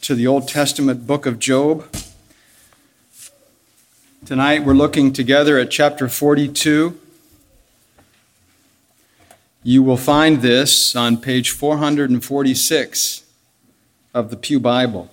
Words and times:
to 0.00 0.14
the 0.14 0.26
Old 0.26 0.48
Testament 0.48 1.06
book 1.06 1.26
of 1.26 1.38
Job. 1.38 1.84
Tonight 4.26 4.64
we're 4.64 4.74
looking 4.74 5.12
together 5.12 5.58
at 5.58 5.70
chapter 5.70 6.08
42. 6.08 6.98
You 9.62 9.82
will 9.82 9.96
find 9.96 10.42
this 10.42 10.96
on 10.96 11.18
page 11.18 11.50
446 11.50 13.22
of 14.12 14.30
the 14.30 14.36
Pew 14.36 14.58
Bible. 14.58 15.08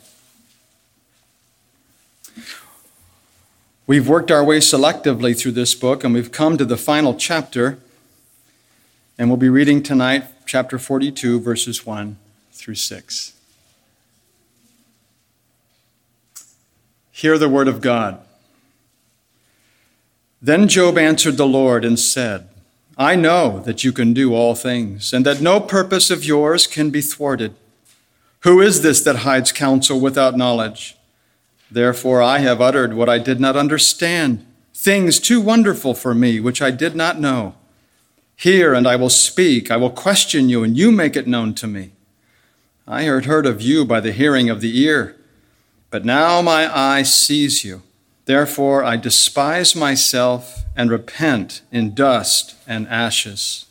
We've 3.88 4.08
worked 4.08 4.32
our 4.32 4.44
way 4.44 4.58
selectively 4.58 5.40
through 5.40 5.54
this 5.54 5.76
book 5.76 6.04
and 6.04 6.14
we've 6.14 6.32
come 6.32 6.58
to 6.58 6.66
the 6.66 6.76
final 6.76 7.14
chapter, 7.14 7.78
and 9.20 9.30
we'll 9.30 9.38
be 9.38 9.50
reading 9.50 9.84
tonight 9.84 10.26
chapter 10.48 10.80
42, 10.80 11.40
verses 11.40 11.86
1 11.86 12.18
through 12.52 12.76
6. 12.76 13.34
Hear 17.12 17.38
the 17.38 17.48
word 17.48 17.68
of 17.68 17.82
God. 17.82 18.20
Then 20.46 20.68
Job 20.68 20.96
answered 20.96 21.38
the 21.38 21.48
Lord 21.48 21.84
and 21.84 21.98
said, 21.98 22.48
I 23.00 23.16
know 23.16 23.62
that 23.62 23.84
you 23.84 23.92
can 23.92 24.14
do 24.14 24.36
all 24.36 24.54
things, 24.54 25.12
and 25.12 25.26
that 25.26 25.42
no 25.42 25.60
purpose 25.60 26.12
of 26.12 26.24
yours 26.24 26.68
can 26.68 26.92
be 26.92 27.02
thwarted. 27.02 27.56
Who 28.42 28.62
is 28.62 28.84
this 28.84 29.02
that 29.06 29.26
hides 29.28 29.52
counsel 29.52 30.00
without 30.00 30.38
knowledge? 30.38 30.98
Therefore 31.72 32.22
I 32.22 32.40
have 32.40 32.62
uttered 32.62 32.94
what 32.94 33.10
I 33.10 33.18
did 33.18 33.40
not 33.40 33.56
understand, 33.56 34.46
things 34.72 35.20
too 35.20 35.42
wonderful 35.42 35.96
for 35.96 36.14
me, 36.14 36.40
which 36.40 36.62
I 36.62 36.70
did 36.70 36.96
not 36.96 37.20
know. 37.20 37.56
Hear, 38.36 38.76
and 38.76 38.88
I 38.88 38.98
will 38.98 39.10
speak. 39.10 39.72
I 39.72 39.78
will 39.78 39.90
question 39.90 40.48
you, 40.48 40.64
and 40.64 40.78
you 40.78 40.92
make 40.92 41.16
it 41.16 41.26
known 41.26 41.56
to 41.56 41.66
me. 41.66 41.94
I 42.88 43.02
had 43.02 43.26
heard 43.26 43.48
of 43.48 43.64
you 43.64 43.84
by 43.84 44.00
the 44.00 44.12
hearing 44.12 44.52
of 44.52 44.62
the 44.62 44.80
ear, 44.80 45.16
but 45.90 46.06
now 46.06 46.44
my 46.44 46.70
eye 46.72 47.02
sees 47.02 47.66
you. 47.66 47.82
Therefore, 48.26 48.84
I 48.84 48.98
despise 48.98 49.76
myself 49.76 50.64
and 50.76 50.90
repent 50.90 51.62
in 51.72 51.94
dust 51.94 52.56
and 52.68 52.88
ashes. 52.88 53.66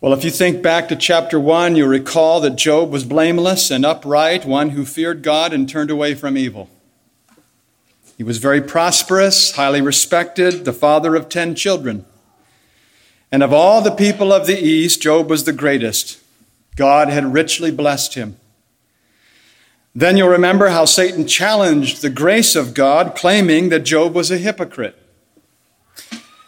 Well, 0.00 0.12
if 0.12 0.24
you 0.24 0.30
think 0.30 0.62
back 0.62 0.88
to 0.88 0.96
chapter 0.96 1.40
1, 1.40 1.74
you'll 1.74 1.88
recall 1.88 2.40
that 2.40 2.56
Job 2.56 2.90
was 2.90 3.04
blameless 3.04 3.70
and 3.70 3.84
upright, 3.84 4.44
one 4.44 4.70
who 4.70 4.84
feared 4.84 5.22
God 5.22 5.52
and 5.52 5.68
turned 5.68 5.90
away 5.90 6.14
from 6.14 6.36
evil. 6.36 6.68
He 8.16 8.22
was 8.22 8.38
very 8.38 8.60
prosperous, 8.60 9.52
highly 9.56 9.80
respected, 9.80 10.64
the 10.64 10.72
father 10.72 11.14
of 11.14 11.28
10 11.28 11.54
children. 11.54 12.04
And 13.32 13.42
of 13.42 13.52
all 13.52 13.80
the 13.80 13.90
people 13.90 14.32
of 14.32 14.46
the 14.46 14.58
East, 14.58 15.02
Job 15.02 15.28
was 15.28 15.44
the 15.44 15.52
greatest. 15.52 16.18
God 16.76 17.08
had 17.08 17.32
richly 17.32 17.70
blessed 17.70 18.14
him. 18.14 18.36
Then 19.96 20.18
you'll 20.18 20.28
remember 20.28 20.68
how 20.68 20.84
Satan 20.84 21.26
challenged 21.26 22.02
the 22.02 22.10
grace 22.10 22.54
of 22.54 22.74
God, 22.74 23.14
claiming 23.16 23.70
that 23.70 23.80
Job 23.80 24.14
was 24.14 24.30
a 24.30 24.36
hypocrite. 24.36 24.94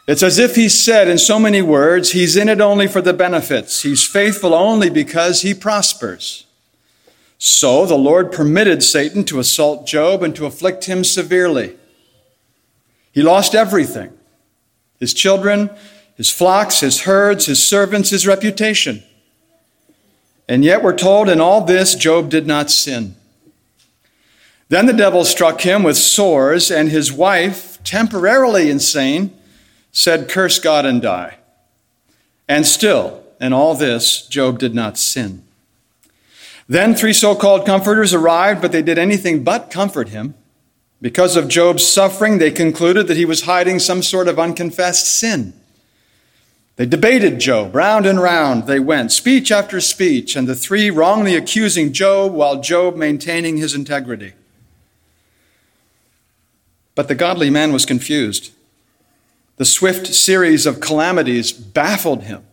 It's 0.07 0.23
as 0.23 0.39
if 0.39 0.55
he 0.55 0.69
said 0.69 1.09
in 1.09 1.17
so 1.17 1.39
many 1.39 1.63
words, 1.63 2.13
he's 2.13 2.37
in 2.37 2.51
it 2.51 2.61
only 2.61 2.87
for 2.87 3.01
the 3.01 3.15
benefits. 3.15 3.85
He's 3.85 4.05
faithful 4.05 4.53
only 4.53 4.91
because 4.91 5.41
he 5.41 5.55
prospers. 5.55 6.45
So 7.39 7.87
the 7.87 7.97
Lord 7.97 8.33
permitted 8.33 8.83
Satan 8.83 9.25
to 9.25 9.39
assault 9.39 9.87
Job 9.87 10.23
and 10.23 10.37
to 10.37 10.45
afflict 10.45 10.85
him 10.85 11.03
severely. 11.03 11.75
He 13.13 13.23
lost 13.23 13.55
everything 13.55 14.13
his 15.01 15.15
children, 15.15 15.71
his 16.17 16.31
flocks, 16.31 16.81
his 16.81 17.03
herds, 17.03 17.47
his 17.47 17.67
servants, 17.67 18.11
his 18.11 18.27
reputation. 18.27 19.03
And 20.47 20.67
yet 20.67 20.83
we're 20.83 20.99
told 20.99 21.31
in 21.31 21.41
all 21.41 21.65
this, 21.65 21.95
Job 21.95 22.29
did 22.29 22.47
not 22.47 22.71
sin. 22.71 23.15
Then 24.69 24.87
the 24.87 24.93
devil 24.93 25.25
struck 25.25 25.63
him 25.63 25.83
with 25.83 25.97
sores, 25.97 26.71
and 26.71 26.91
his 26.91 27.11
wife, 27.13 27.83
temporarily 27.85 28.71
insane, 28.71 29.33
said, 29.93 30.29
Curse 30.29 30.59
God 30.59 30.85
and 30.85 31.01
die. 31.01 31.39
And 32.47 32.67
still, 32.67 33.23
in 33.41 33.53
all 33.53 33.75
this, 33.75 34.27
Job 34.27 34.59
did 34.59 34.75
not 34.75 34.99
sin. 34.99 35.43
Then 36.69 36.95
three 36.95 37.15
so 37.15 37.35
called 37.35 37.65
comforters 37.65 38.13
arrived, 38.13 38.61
but 38.61 38.73
they 38.73 38.83
did 38.83 38.99
anything 38.99 39.43
but 39.43 39.71
comfort 39.71 40.11
him. 40.11 40.35
Because 41.01 41.37
of 41.37 41.49
Job's 41.49 41.87
suffering, 41.87 42.39
they 42.39 42.51
concluded 42.51 43.07
that 43.07 43.17
he 43.17 43.25
was 43.25 43.43
hiding 43.43 43.79
some 43.79 44.03
sort 44.03 44.29
of 44.29 44.39
unconfessed 44.39 45.07
sin. 45.07 45.55
They 46.77 46.87
debated 46.87 47.41
Job. 47.41 47.75
Round 47.75 48.05
and 48.05 48.21
round 48.21 48.67
they 48.67 48.81
went, 48.81 49.13
speech 49.13 49.51
after 49.51 49.81
speech, 49.81 50.37
and 50.37 50.47
the 50.47 50.55
three 50.55 50.91
wrongly 50.91 51.37
accusing 51.37 51.93
Job 51.93 52.33
while 52.33 52.61
Job 52.61 52.97
maintaining 52.97 53.57
his 53.57 53.75
integrity. 53.75 54.35
But 56.99 57.07
the 57.07 57.15
godly 57.15 57.49
man 57.49 57.73
was 57.73 57.87
confused. 57.87 58.51
The 59.57 59.65
swift 59.65 60.09
series 60.09 60.67
of 60.67 60.81
calamities 60.81 61.53
baffled 61.53 62.25
him. 62.25 62.45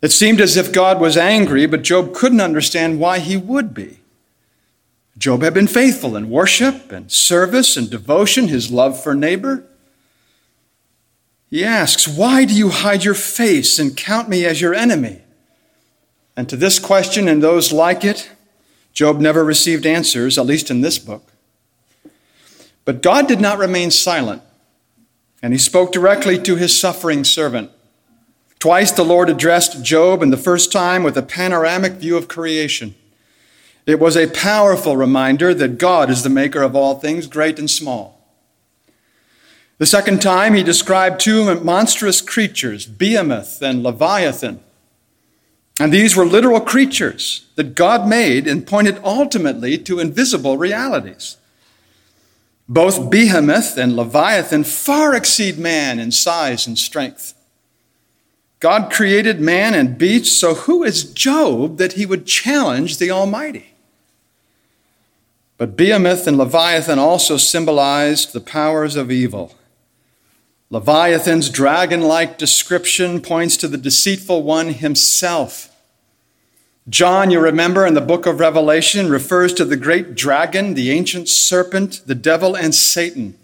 It 0.00 0.10
seemed 0.10 0.40
as 0.40 0.56
if 0.56 0.72
God 0.72 1.02
was 1.02 1.18
angry, 1.18 1.66
but 1.66 1.82
Job 1.82 2.14
couldn't 2.14 2.40
understand 2.40 2.98
why 2.98 3.18
he 3.18 3.36
would 3.36 3.74
be. 3.74 3.98
Job 5.18 5.42
had 5.42 5.52
been 5.52 5.66
faithful 5.66 6.16
in 6.16 6.30
worship 6.30 6.90
and 6.90 7.12
service 7.12 7.76
and 7.76 7.90
devotion, 7.90 8.48
his 8.48 8.70
love 8.70 8.98
for 9.02 9.14
neighbor. 9.14 9.64
He 11.50 11.62
asks, 11.62 12.08
Why 12.08 12.46
do 12.46 12.54
you 12.54 12.70
hide 12.70 13.04
your 13.04 13.12
face 13.12 13.78
and 13.78 13.94
count 13.94 14.30
me 14.30 14.46
as 14.46 14.62
your 14.62 14.74
enemy? 14.74 15.20
And 16.38 16.48
to 16.48 16.56
this 16.56 16.78
question 16.78 17.28
and 17.28 17.42
those 17.42 17.70
like 17.70 18.02
it, 18.02 18.30
Job 18.94 19.20
never 19.20 19.44
received 19.44 19.84
answers, 19.84 20.38
at 20.38 20.46
least 20.46 20.70
in 20.70 20.80
this 20.80 20.98
book. 20.98 21.32
But 22.86 23.02
God 23.02 23.26
did 23.26 23.40
not 23.40 23.58
remain 23.58 23.90
silent, 23.90 24.42
and 25.42 25.52
he 25.52 25.58
spoke 25.58 25.92
directly 25.92 26.38
to 26.38 26.56
his 26.56 26.80
suffering 26.80 27.24
servant. 27.24 27.70
Twice 28.60 28.92
the 28.92 29.04
Lord 29.04 29.28
addressed 29.28 29.84
Job, 29.84 30.22
and 30.22 30.32
the 30.32 30.38
first 30.38 30.72
time 30.72 31.02
with 31.02 31.18
a 31.18 31.22
panoramic 31.22 31.94
view 31.94 32.16
of 32.16 32.28
creation. 32.28 32.94
It 33.86 34.00
was 34.00 34.16
a 34.16 34.28
powerful 34.28 34.96
reminder 34.96 35.52
that 35.52 35.78
God 35.78 36.10
is 36.10 36.22
the 36.22 36.30
maker 36.30 36.62
of 36.62 36.74
all 36.74 36.98
things, 36.98 37.26
great 37.26 37.58
and 37.58 37.68
small. 37.68 38.24
The 39.78 39.86
second 39.86 40.22
time, 40.22 40.54
he 40.54 40.62
described 40.62 41.20
two 41.20 41.60
monstrous 41.60 42.20
creatures, 42.20 42.86
Behemoth 42.86 43.60
and 43.60 43.82
Leviathan. 43.82 44.60
And 45.78 45.92
these 45.92 46.16
were 46.16 46.24
literal 46.24 46.60
creatures 46.60 47.46
that 47.56 47.74
God 47.74 48.08
made 48.08 48.46
and 48.46 48.66
pointed 48.66 49.00
ultimately 49.04 49.76
to 49.78 49.98
invisible 49.98 50.56
realities. 50.56 51.36
Both 52.68 53.10
Behemoth 53.10 53.76
and 53.76 53.94
Leviathan 53.94 54.64
far 54.64 55.14
exceed 55.14 55.58
man 55.58 56.00
in 56.00 56.10
size 56.10 56.66
and 56.66 56.76
strength. 56.76 57.34
God 58.58 58.90
created 58.90 59.40
man 59.40 59.74
and 59.74 59.98
beasts, 59.98 60.36
so 60.36 60.54
who 60.54 60.82
is 60.82 61.04
Job 61.04 61.76
that 61.76 61.92
he 61.92 62.06
would 62.06 62.26
challenge 62.26 62.98
the 62.98 63.10
Almighty? 63.10 63.74
But 65.58 65.76
Behemoth 65.76 66.26
and 66.26 66.36
Leviathan 66.36 66.98
also 66.98 67.36
symbolized 67.36 68.32
the 68.32 68.40
powers 68.40 68.96
of 68.96 69.10
evil. 69.10 69.54
Leviathan's 70.68 71.48
dragon 71.48 72.00
like 72.02 72.38
description 72.38 73.20
points 73.20 73.56
to 73.58 73.68
the 73.68 73.78
deceitful 73.78 74.42
one 74.42 74.70
himself. 74.70 75.70
John, 76.88 77.32
you 77.32 77.40
remember 77.40 77.84
in 77.84 77.94
the 77.94 78.00
book 78.00 78.26
of 78.26 78.38
Revelation, 78.38 79.10
refers 79.10 79.52
to 79.54 79.64
the 79.64 79.76
great 79.76 80.14
dragon, 80.14 80.74
the 80.74 80.92
ancient 80.92 81.28
serpent, 81.28 82.02
the 82.06 82.14
devil, 82.14 82.56
and 82.56 82.72
Satan. 82.74 83.36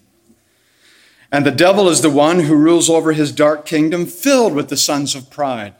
And 1.33 1.45
the 1.45 1.51
devil 1.51 1.89
is 1.89 2.03
the 2.03 2.11
one 2.11 2.41
who 2.41 2.55
rules 2.55 2.89
over 2.89 3.13
his 3.13 3.33
dark 3.33 3.67
kingdom 3.67 4.07
filled 4.07 4.55
with 4.55 4.69
the 4.69 4.77
sons 4.77 5.15
of 5.17 5.31
pride. 5.31 5.75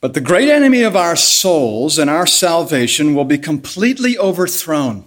But 0.00 0.14
the 0.14 0.20
great 0.20 0.48
enemy 0.48 0.82
of 0.82 0.96
our 0.96 1.16
souls 1.16 1.98
and 1.98 2.08
our 2.08 2.26
salvation 2.26 3.14
will 3.14 3.24
be 3.24 3.38
completely 3.38 4.16
overthrown. 4.16 5.04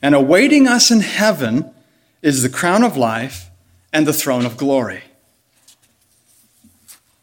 And 0.00 0.14
awaiting 0.14 0.68
us 0.68 0.90
in 0.90 1.00
heaven 1.00 1.72
is 2.20 2.42
the 2.42 2.48
crown 2.48 2.84
of 2.84 2.96
life 2.96 3.50
and 3.92 4.06
the 4.06 4.12
throne 4.12 4.44
of 4.44 4.56
glory. 4.56 5.02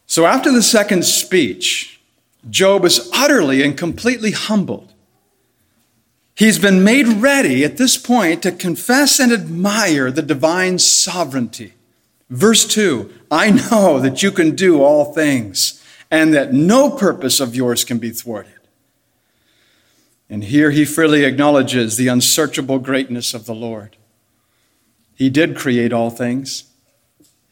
So 0.06 0.26
after 0.26 0.50
the 0.50 0.62
second 0.62 1.04
speech, 1.04 1.99
Job 2.48 2.84
is 2.84 3.10
utterly 3.12 3.62
and 3.62 3.76
completely 3.76 4.30
humbled. 4.30 4.94
He's 6.34 6.58
been 6.58 6.82
made 6.82 7.06
ready 7.06 7.64
at 7.64 7.76
this 7.76 7.98
point 7.98 8.42
to 8.42 8.52
confess 8.52 9.18
and 9.20 9.30
admire 9.30 10.10
the 10.10 10.22
divine 10.22 10.78
sovereignty. 10.78 11.74
Verse 12.30 12.66
2 12.66 13.12
I 13.30 13.50
know 13.50 14.00
that 14.00 14.22
you 14.22 14.30
can 14.30 14.54
do 14.54 14.82
all 14.82 15.12
things, 15.12 15.84
and 16.10 16.32
that 16.32 16.54
no 16.54 16.90
purpose 16.90 17.40
of 17.40 17.54
yours 17.54 17.84
can 17.84 17.98
be 17.98 18.10
thwarted. 18.10 18.54
And 20.30 20.44
here 20.44 20.70
he 20.70 20.84
freely 20.84 21.24
acknowledges 21.24 21.96
the 21.96 22.08
unsearchable 22.08 22.78
greatness 22.78 23.34
of 23.34 23.46
the 23.46 23.54
Lord. 23.54 23.96
He 25.14 25.28
did 25.28 25.56
create 25.56 25.92
all 25.92 26.08
things, 26.08 26.64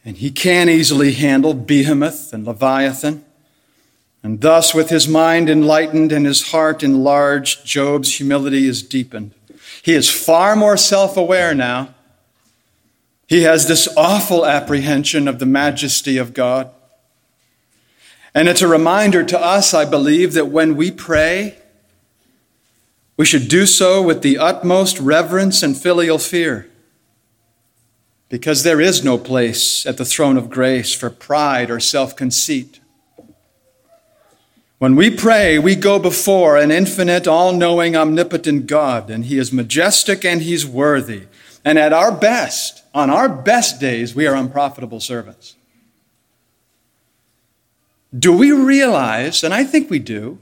and 0.04 0.16
he 0.16 0.30
can 0.30 0.70
easily 0.70 1.12
handle 1.12 1.52
Behemoth 1.52 2.32
and 2.32 2.46
Leviathan. 2.46 3.24
And 4.28 4.42
thus, 4.42 4.74
with 4.74 4.90
his 4.90 5.08
mind 5.08 5.48
enlightened 5.48 6.12
and 6.12 6.26
his 6.26 6.50
heart 6.50 6.82
enlarged, 6.82 7.64
Job's 7.64 8.16
humility 8.16 8.66
is 8.66 8.82
deepened. 8.82 9.32
He 9.82 9.94
is 9.94 10.10
far 10.10 10.54
more 10.54 10.76
self 10.76 11.16
aware 11.16 11.54
now. 11.54 11.94
He 13.26 13.44
has 13.44 13.66
this 13.66 13.88
awful 13.96 14.44
apprehension 14.44 15.28
of 15.28 15.38
the 15.38 15.46
majesty 15.46 16.18
of 16.18 16.34
God. 16.34 16.70
And 18.34 18.50
it's 18.50 18.60
a 18.60 18.68
reminder 18.68 19.24
to 19.24 19.40
us, 19.40 19.72
I 19.72 19.86
believe, 19.86 20.34
that 20.34 20.48
when 20.48 20.76
we 20.76 20.90
pray, 20.90 21.56
we 23.16 23.24
should 23.24 23.48
do 23.48 23.64
so 23.64 24.02
with 24.02 24.20
the 24.20 24.36
utmost 24.36 25.00
reverence 25.00 25.62
and 25.62 25.74
filial 25.74 26.18
fear. 26.18 26.68
Because 28.28 28.62
there 28.62 28.78
is 28.78 29.02
no 29.02 29.16
place 29.16 29.86
at 29.86 29.96
the 29.96 30.04
throne 30.04 30.36
of 30.36 30.50
grace 30.50 30.92
for 30.92 31.08
pride 31.08 31.70
or 31.70 31.80
self 31.80 32.14
conceit. 32.14 32.80
When 34.78 34.94
we 34.94 35.10
pray, 35.10 35.58
we 35.58 35.74
go 35.74 35.98
before 35.98 36.56
an 36.56 36.70
infinite, 36.70 37.26
all 37.26 37.52
knowing, 37.52 37.96
omnipotent 37.96 38.68
God, 38.68 39.10
and 39.10 39.24
He 39.24 39.36
is 39.36 39.52
majestic 39.52 40.24
and 40.24 40.40
He's 40.40 40.64
worthy. 40.64 41.24
And 41.64 41.78
at 41.78 41.92
our 41.92 42.12
best, 42.12 42.84
on 42.94 43.10
our 43.10 43.28
best 43.28 43.80
days, 43.80 44.14
we 44.14 44.26
are 44.26 44.36
unprofitable 44.36 45.00
servants. 45.00 45.56
Do 48.16 48.36
we 48.36 48.52
realize, 48.52 49.42
and 49.42 49.52
I 49.52 49.64
think 49.64 49.90
we 49.90 49.98
do, 49.98 50.38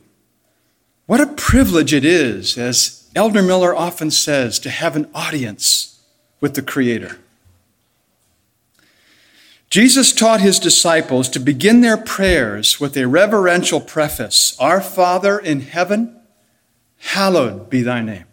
what 1.06 1.20
a 1.20 1.26
privilege 1.26 1.94
it 1.94 2.04
is, 2.04 2.58
as 2.58 3.08
Elder 3.14 3.42
Miller 3.42 3.74
often 3.74 4.10
says, 4.10 4.58
to 4.58 4.70
have 4.70 4.96
an 4.96 5.08
audience 5.14 5.98
with 6.42 6.54
the 6.54 6.62
Creator? 6.62 7.18
Jesus 9.76 10.10
taught 10.10 10.40
his 10.40 10.58
disciples 10.58 11.28
to 11.28 11.38
begin 11.38 11.82
their 11.82 11.98
prayers 11.98 12.80
with 12.80 12.96
a 12.96 13.06
reverential 13.06 13.78
preface 13.78 14.56
Our 14.58 14.80
Father 14.80 15.38
in 15.38 15.60
heaven, 15.60 16.18
hallowed 16.96 17.68
be 17.68 17.82
thy 17.82 18.00
name. 18.00 18.24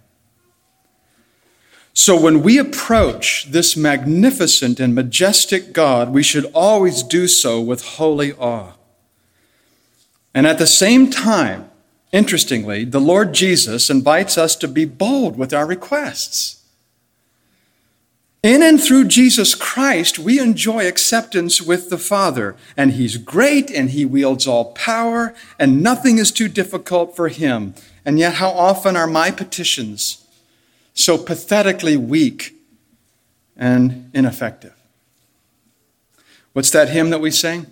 So 1.92 2.18
when 2.18 2.44
we 2.44 2.58
approach 2.58 3.52
this 3.52 3.76
magnificent 3.76 4.80
and 4.80 4.96
majestic 4.96 5.74
God, 5.74 6.14
we 6.14 6.24
should 6.24 6.50
always 6.54 7.04
do 7.04 7.28
so 7.28 7.60
with 7.60 7.98
holy 7.98 8.32
awe. 8.32 8.76
And 10.34 10.48
at 10.48 10.60
the 10.60 10.66
same 10.66 11.10
time, 11.10 11.70
interestingly, 12.14 12.86
the 12.86 13.02
Lord 13.02 13.34
Jesus 13.34 13.90
invites 13.90 14.38
us 14.38 14.56
to 14.56 14.68
be 14.70 14.86
bold 14.86 15.38
with 15.38 15.54
our 15.54 15.66
requests. 15.66 16.63
In 18.44 18.62
and 18.62 18.84
through 18.84 19.06
Jesus 19.06 19.56
Christ, 19.56 20.20
we 20.20 20.38
enjoy 20.38 20.86
acceptance 20.86 21.62
with 21.62 21.90
the 21.90 21.98
Father, 21.98 22.58
and 22.76 22.92
He's 22.92 23.16
great 23.16 23.72
and 23.72 23.92
He 23.92 24.04
wields 24.04 24.46
all 24.46 24.74
power, 24.74 25.34
and 25.58 25.82
nothing 25.82 26.18
is 26.18 26.30
too 26.30 26.50
difficult 26.50 27.16
for 27.16 27.30
Him. 27.30 27.74
And 28.04 28.20
yet, 28.20 28.34
how 28.34 28.50
often 28.50 28.98
are 28.98 29.08
my 29.08 29.32
petitions 29.32 30.28
so 30.94 31.18
pathetically 31.18 31.96
weak 31.96 32.54
and 33.56 34.12
ineffective? 34.14 34.76
What's 36.52 36.72
that 36.72 36.90
hymn 36.90 37.12
that 37.12 37.22
we 37.22 37.32
sing? 37.32 37.68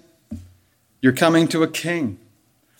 You're 1.01 1.11
coming 1.11 1.49
to 1.49 1.63
a 1.63 1.67
king. 1.67 2.17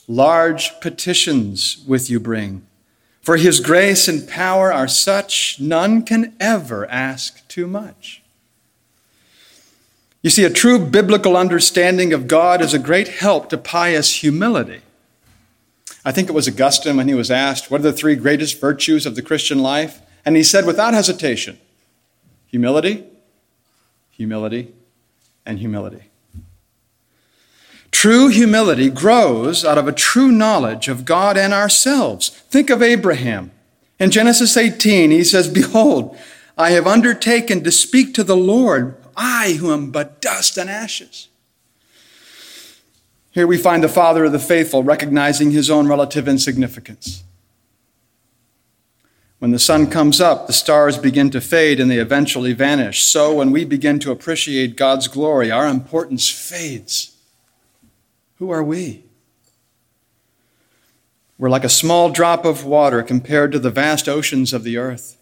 Large 0.08 0.80
petitions 0.80 1.84
with 1.86 2.10
you 2.10 2.22
bring. 2.22 2.66
For 3.22 3.38
his 3.38 3.60
grace 3.60 4.08
and 4.08 4.28
power 4.28 4.74
are 4.74 4.88
such, 4.88 5.60
none 5.60 6.04
can 6.04 6.36
ever 6.40 6.90
ask 6.90 7.48
too 7.48 7.68
much. 7.68 8.22
You 10.24 10.30
see, 10.30 10.44
a 10.44 10.50
true 10.50 10.80
biblical 10.80 11.36
understanding 11.36 12.14
of 12.14 12.28
God 12.28 12.62
is 12.62 12.74
a 12.74 12.80
great 12.80 13.08
help 13.08 13.50
to 13.50 13.58
pious 13.58 14.22
humility. 14.22 14.82
I 16.04 16.12
think 16.12 16.30
it 16.30 16.34
was 16.34 16.48
Augustine 16.48 16.98
when 16.98 17.08
he 17.08 17.14
was 17.14 17.32
asked, 17.32 17.70
What 17.70 17.82
are 17.82 17.84
the 17.84 17.94
three 17.94 18.16
greatest 18.16 18.60
virtues 18.60 19.06
of 19.06 19.16
the 19.16 19.22
Christian 19.22 19.60
life? 19.60 20.02
And 20.26 20.36
he 20.36 20.44
said 20.44 20.66
without 20.66 20.94
hesitation 20.94 21.60
humility, 22.48 23.06
humility, 24.10 24.74
and 25.46 25.60
humility. 25.60 26.11
True 27.92 28.30
humility 28.30 28.90
grows 28.90 29.64
out 29.64 29.78
of 29.78 29.88
a 29.88 29.92
true 29.92 30.32
knowledge 30.32 30.88
of 30.88 31.06
God 31.06 31.38
and 31.38 31.54
ourselves. 31.54 32.30
Think 32.30 32.70
of 32.70 32.82
Abraham. 32.82 33.52
In 34.00 34.10
Genesis 34.10 34.58
18, 34.58 35.12
he 35.12 35.24
says, 35.24 35.48
Behold, 35.48 36.18
I 36.58 36.72
have 36.72 36.88
undertaken 36.88 37.64
to 37.64 37.72
speak 37.72 38.14
to 38.16 38.24
the 38.24 38.36
Lord, 38.36 38.96
I 39.16 39.54
who 39.60 39.72
am 39.72 39.92
but 39.92 40.22
dust 40.22 40.58
and 40.58 40.70
ashes. 40.70 41.28
Here 43.32 43.48
we 43.48 43.58
find 43.58 43.84
the 43.84 43.90
father 43.90 44.26
of 44.26 44.32
the 44.32 44.40
faithful 44.40 44.84
recognizing 44.84 45.52
his 45.52 45.70
own 45.70 45.88
relative 45.88 46.28
insignificance. 46.28 47.24
When 49.40 49.52
the 49.52 49.60
sun 49.60 49.90
comes 49.90 50.22
up, 50.22 50.48
the 50.48 50.54
stars 50.54 50.98
begin 50.98 51.32
to 51.32 51.42
fade 51.42 51.80
and 51.80 51.90
they 51.90 51.98
eventually 51.98 52.54
vanish. 52.54 53.04
So 53.04 53.34
when 53.34 53.52
we 53.52 53.66
begin 53.66 53.98
to 54.00 54.12
appreciate 54.12 54.76
God's 54.76 55.08
glory, 55.08 55.50
our 55.50 55.68
importance 55.68 56.30
fades. 56.30 57.18
Who 58.42 58.50
are 58.50 58.64
we? 58.64 59.04
We're 61.38 61.52
like 61.52 61.64
a 61.64 61.70
small 61.70 62.10
drop 62.10 62.44
of 62.44 62.66
water 62.66 63.04
compared 63.04 63.52
to 63.52 63.60
the 63.60 63.70
vast 63.70 64.10
oceans 64.10 64.52
of 64.52 64.64
the 64.64 64.78
earth. 64.78 65.20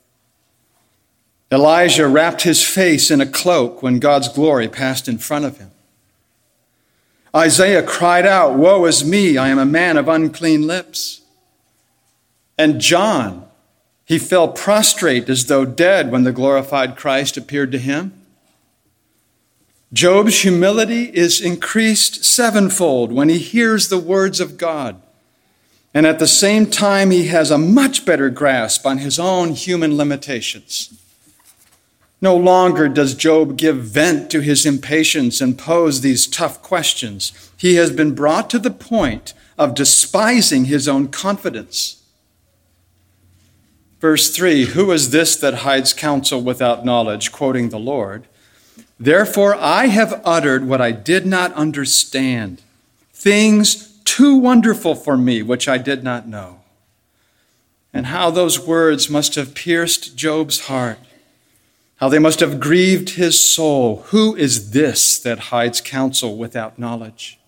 Elijah 1.51 2.07
wrapped 2.07 2.43
his 2.43 2.65
face 2.65 3.11
in 3.11 3.19
a 3.19 3.25
cloak 3.25 3.83
when 3.83 3.99
God's 3.99 4.29
glory 4.29 4.69
passed 4.69 5.09
in 5.09 5.17
front 5.17 5.43
of 5.43 5.57
him. 5.57 5.71
Isaiah 7.35 7.83
cried 7.83 8.25
out, 8.25 8.57
Woe 8.57 8.85
is 8.85 9.03
me, 9.03 9.37
I 9.37 9.49
am 9.49 9.59
a 9.59 9.65
man 9.65 9.97
of 9.97 10.07
unclean 10.07 10.65
lips. 10.65 11.19
And 12.57 12.79
John, 12.79 13.49
he 14.05 14.17
fell 14.17 14.47
prostrate 14.47 15.27
as 15.27 15.47
though 15.47 15.65
dead 15.65 16.09
when 16.09 16.23
the 16.23 16.31
glorified 16.31 16.95
Christ 16.95 17.35
appeared 17.35 17.73
to 17.73 17.79
him. 17.79 18.18
Job's 19.91 20.41
humility 20.41 21.05
is 21.05 21.41
increased 21.41 22.23
sevenfold 22.23 23.11
when 23.11 23.29
he 23.29 23.39
hears 23.39 23.87
the 23.87 23.97
words 23.97 24.39
of 24.39 24.57
God. 24.57 25.01
And 25.93 26.05
at 26.05 26.19
the 26.19 26.27
same 26.27 26.67
time, 26.67 27.09
he 27.09 27.27
has 27.27 27.49
a 27.49 27.57
much 27.57 28.05
better 28.05 28.29
grasp 28.29 28.85
on 28.85 28.99
his 28.99 29.17
own 29.17 29.51
human 29.51 29.97
limitations. 29.97 30.93
No 32.21 32.35
longer 32.35 32.87
does 32.87 33.15
Job 33.15 33.57
give 33.57 33.77
vent 33.77 34.29
to 34.31 34.41
his 34.41 34.65
impatience 34.65 35.41
and 35.41 35.57
pose 35.57 36.01
these 36.01 36.27
tough 36.27 36.61
questions. 36.61 37.51
He 37.57 37.75
has 37.75 37.91
been 37.91 38.13
brought 38.13 38.49
to 38.51 38.59
the 38.59 38.71
point 38.71 39.33
of 39.57 39.73
despising 39.73 40.65
his 40.65 40.87
own 40.87 41.07
confidence. 41.07 42.03
Verse 43.99 44.33
3 44.35 44.65
Who 44.67 44.91
is 44.91 45.09
this 45.09 45.35
that 45.37 45.55
hides 45.55 45.93
counsel 45.93 46.41
without 46.41 46.85
knowledge? 46.85 47.31
Quoting 47.31 47.69
the 47.69 47.79
Lord. 47.79 48.27
Therefore, 48.99 49.55
I 49.55 49.87
have 49.87 50.21
uttered 50.25 50.67
what 50.67 50.81
I 50.81 50.91
did 50.91 51.25
not 51.25 51.53
understand, 51.53 52.61
things 53.13 53.97
too 54.03 54.35
wonderful 54.35 54.93
for 54.93 55.15
me, 55.15 55.41
which 55.41 55.69
I 55.69 55.77
did 55.77 56.03
not 56.03 56.27
know. 56.27 56.59
And 57.93 58.07
how 58.07 58.29
those 58.29 58.59
words 58.59 59.09
must 59.09 59.35
have 59.35 59.55
pierced 59.55 60.17
Job's 60.17 60.61
heart, 60.61 60.99
how 61.97 62.09
they 62.09 62.19
must 62.19 62.41
have 62.41 62.59
grieved 62.59 63.11
his 63.11 63.41
soul. 63.41 64.03
Who 64.07 64.35
is 64.35 64.71
this 64.71 65.17
that 65.19 65.39
hides 65.39 65.79
counsel 65.79 66.35
without 66.35 66.77
knowledge? 66.77 67.39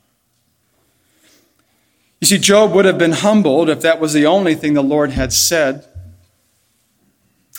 You 2.21 2.27
see, 2.27 2.37
Job 2.37 2.71
would 2.71 2.85
have 2.85 2.97
been 2.97 3.13
humbled 3.13 3.69
if 3.69 3.81
that 3.81 3.99
was 3.99 4.13
the 4.13 4.25
only 4.25 4.55
thing 4.55 4.73
the 4.73 4.83
Lord 4.83 5.11
had 5.11 5.33
said. 5.33 5.85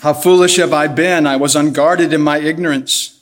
How 0.01 0.15
foolish 0.15 0.57
have 0.57 0.73
I 0.73 0.87
been! 0.87 1.27
I 1.27 1.37
was 1.37 1.55
unguarded 1.55 2.13
in 2.13 2.21
my 2.21 2.39
ignorance. 2.39 3.22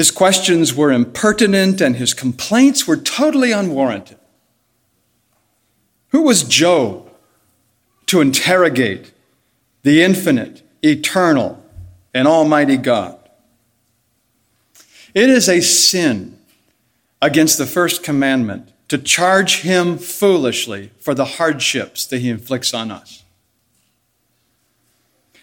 His 0.00 0.10
questions 0.10 0.72
were 0.72 0.90
impertinent 0.90 1.82
and 1.82 1.94
his 1.94 2.14
complaints 2.14 2.86
were 2.86 2.96
totally 2.96 3.52
unwarranted. 3.52 4.16
Who 6.08 6.22
was 6.22 6.42
Job 6.42 7.06
to 8.06 8.22
interrogate 8.22 9.12
the 9.82 10.02
infinite, 10.02 10.62
eternal, 10.82 11.62
and 12.14 12.26
almighty 12.26 12.78
God? 12.78 13.18
It 15.12 15.28
is 15.28 15.50
a 15.50 15.60
sin 15.60 16.38
against 17.20 17.58
the 17.58 17.66
first 17.66 18.02
commandment 18.02 18.72
to 18.88 18.96
charge 18.96 19.60
him 19.60 19.98
foolishly 19.98 20.92
for 20.98 21.12
the 21.12 21.36
hardships 21.36 22.06
that 22.06 22.20
he 22.20 22.30
inflicts 22.30 22.72
on 22.72 22.90
us. 22.90 23.22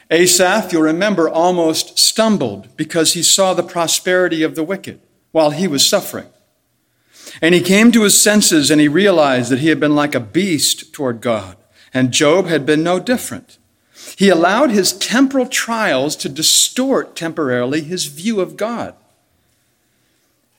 Asaph, 0.10 0.72
you'll 0.72 0.84
remember, 0.84 1.28
almost 1.28 2.00
stumbled 2.00 2.76
because 2.78 3.14
he 3.14 3.24
saw 3.24 3.54
the 3.54 3.64
prosperity 3.64 4.42
of 4.44 4.56
the 4.56 4.64
wicked 4.64 5.02
while 5.32 5.52
he 5.52 5.68
was 5.68 5.88
suffering. 5.88 6.28
And 7.42 7.54
he 7.54 7.62
came 7.62 7.92
to 7.92 8.04
his 8.04 8.20
senses 8.20 8.72
and 8.72 8.80
he 8.80 8.88
realized 8.88 9.52
that 9.52 9.60
he 9.60 9.68
had 9.68 9.80
been 9.80 9.96
like 9.96 10.16
a 10.16 10.20
beast 10.20 10.94
toward 10.94 11.22
God, 11.22 11.58
and 11.94 12.12
Job 12.12 12.48
had 12.48 12.66
been 12.66 12.84
no 12.84 13.00
different. 13.00 13.58
He 14.16 14.30
allowed 14.30 14.72
his 14.72 14.94
temporal 14.94 15.46
trials 15.46 16.16
to 16.18 16.30
distort 16.30 17.16
temporarily 17.16 17.82
his 17.82 18.06
view 18.06 18.40
of 18.40 18.58
God. 18.58 18.96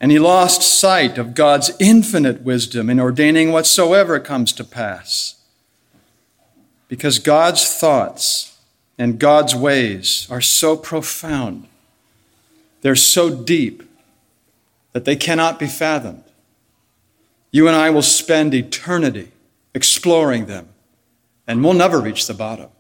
And 0.00 0.12
he 0.12 0.18
lost 0.18 0.62
sight 0.62 1.18
of 1.18 1.34
God's 1.34 1.72
infinite 1.80 2.42
wisdom 2.42 2.88
in 2.88 3.00
ordaining 3.00 3.50
whatsoever 3.50 4.20
comes 4.20 4.52
to 4.52 4.64
pass. 4.64 5.36
Because 6.86 7.18
God's 7.18 7.66
thoughts 7.66 8.47
and 8.98 9.18
God's 9.18 9.54
ways 9.54 10.26
are 10.30 10.40
so 10.40 10.76
profound, 10.76 11.68
they're 12.82 12.96
so 12.96 13.34
deep 13.34 13.82
that 14.92 15.04
they 15.04 15.16
cannot 15.16 15.58
be 15.58 15.66
fathomed. 15.66 16.24
You 17.50 17.68
and 17.68 17.76
I 17.76 17.90
will 17.90 18.02
spend 18.02 18.52
eternity 18.52 19.30
exploring 19.74 20.46
them, 20.46 20.68
and 21.46 21.62
we'll 21.62 21.74
never 21.74 22.00
reach 22.00 22.26
the 22.26 22.34
bottom. 22.34 22.70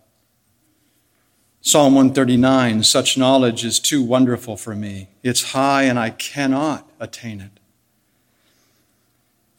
Psalm 1.60 1.94
139 1.94 2.82
Such 2.82 3.16
knowledge 3.16 3.64
is 3.64 3.78
too 3.78 4.02
wonderful 4.02 4.56
for 4.56 4.74
me. 4.74 5.08
It's 5.22 5.52
high, 5.52 5.84
and 5.84 5.98
I 5.98 6.10
cannot 6.10 6.90
attain 6.98 7.40
it. 7.40 7.50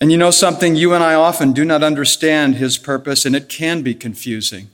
And 0.01 0.11
you 0.11 0.17
know 0.17 0.31
something? 0.31 0.75
You 0.75 0.93
and 0.93 1.03
I 1.03 1.13
often 1.13 1.51
do 1.51 1.65
not 1.65 1.83
understand 1.83 2.55
his 2.55 2.77
purpose, 2.77 3.25
and 3.25 3.35
it 3.35 3.49
can 3.49 3.81
be 3.81 3.93
confusing. 3.93 4.69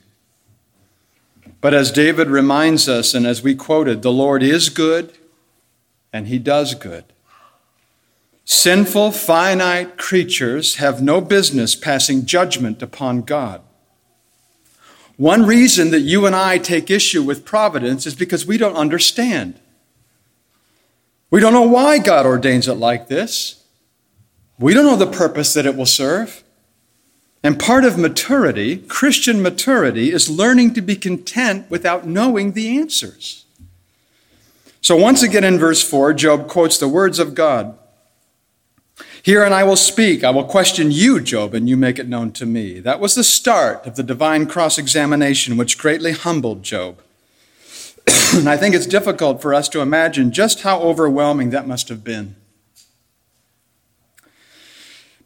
But 1.66 1.74
as 1.74 1.90
David 1.90 2.30
reminds 2.30 2.88
us, 2.88 3.12
and 3.12 3.26
as 3.26 3.42
we 3.42 3.56
quoted, 3.56 4.02
the 4.02 4.12
Lord 4.12 4.40
is 4.40 4.68
good, 4.68 5.12
and 6.12 6.28
he 6.28 6.38
does 6.38 6.76
good. 6.76 7.06
Sinful, 8.44 9.10
finite 9.10 9.98
creatures 9.98 10.76
have 10.76 11.02
no 11.02 11.20
business 11.20 11.74
passing 11.74 12.24
judgment 12.24 12.82
upon 12.82 13.22
God. 13.22 13.62
One 15.16 15.44
reason 15.44 15.90
that 15.90 16.02
you 16.02 16.24
and 16.24 16.36
I 16.36 16.58
take 16.58 16.88
issue 16.88 17.24
with 17.24 17.44
providence 17.44 18.06
is 18.06 18.14
because 18.14 18.46
we 18.46 18.58
don't 18.58 18.76
understand. 18.76 19.58
We 21.32 21.40
don't 21.40 21.52
know 21.52 21.66
why 21.66 21.98
God 21.98 22.26
ordains 22.26 22.68
it 22.68 22.74
like 22.74 23.08
this. 23.08 23.64
We 24.56 24.72
don't 24.72 24.86
know 24.86 24.94
the 24.94 25.10
purpose 25.10 25.52
that 25.54 25.66
it 25.66 25.74
will 25.74 25.84
serve. 25.84 26.44
And 27.42 27.58
part 27.58 27.84
of 27.84 27.98
maturity, 27.98 28.78
Christian 28.78 29.40
maturity, 29.40 30.12
is 30.12 30.28
learning 30.28 30.74
to 30.74 30.80
be 30.80 30.96
content 30.96 31.70
without 31.70 32.06
knowing 32.06 32.52
the 32.52 32.78
answers. 32.78 33.44
So, 34.80 34.96
once 34.96 35.22
again 35.22 35.44
in 35.44 35.58
verse 35.58 35.82
4, 35.82 36.12
Job 36.14 36.48
quotes 36.48 36.78
the 36.78 36.88
words 36.88 37.18
of 37.18 37.34
God 37.34 37.78
Hear 39.26 39.42
and 39.42 39.52
I 39.52 39.64
will 39.64 39.74
speak. 39.74 40.22
I 40.22 40.30
will 40.30 40.44
question 40.44 40.92
you, 40.92 41.20
Job, 41.20 41.52
and 41.52 41.68
you 41.68 41.76
make 41.76 41.98
it 41.98 42.08
known 42.08 42.30
to 42.34 42.46
me. 42.46 42.78
That 42.78 43.00
was 43.00 43.16
the 43.16 43.24
start 43.24 43.84
of 43.84 43.96
the 43.96 44.04
divine 44.04 44.46
cross 44.46 44.78
examination, 44.78 45.56
which 45.56 45.78
greatly 45.78 46.12
humbled 46.12 46.62
Job. 46.62 47.00
and 48.34 48.48
I 48.48 48.56
think 48.56 48.76
it's 48.76 48.86
difficult 48.86 49.42
for 49.42 49.52
us 49.52 49.68
to 49.70 49.80
imagine 49.80 50.30
just 50.30 50.62
how 50.62 50.80
overwhelming 50.80 51.50
that 51.50 51.66
must 51.66 51.88
have 51.88 52.04
been. 52.04 52.36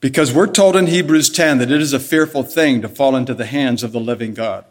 Because 0.01 0.33
we're 0.33 0.47
told 0.47 0.77
in 0.77 0.87
Hebrews 0.87 1.31
10 1.31 1.59
that 1.59 1.71
it 1.71 1.81
is 1.81 1.93
a 1.93 2.01
fearful 2.01 2.43
thing 2.43 2.81
to 2.83 2.89
fall 2.89 3.15
into 3.15 3.35
the 3.35 3.47
hands 3.47 3.83
of 3.83 3.93
the 3.93 4.01
living 4.01 4.33
God, 4.33 4.65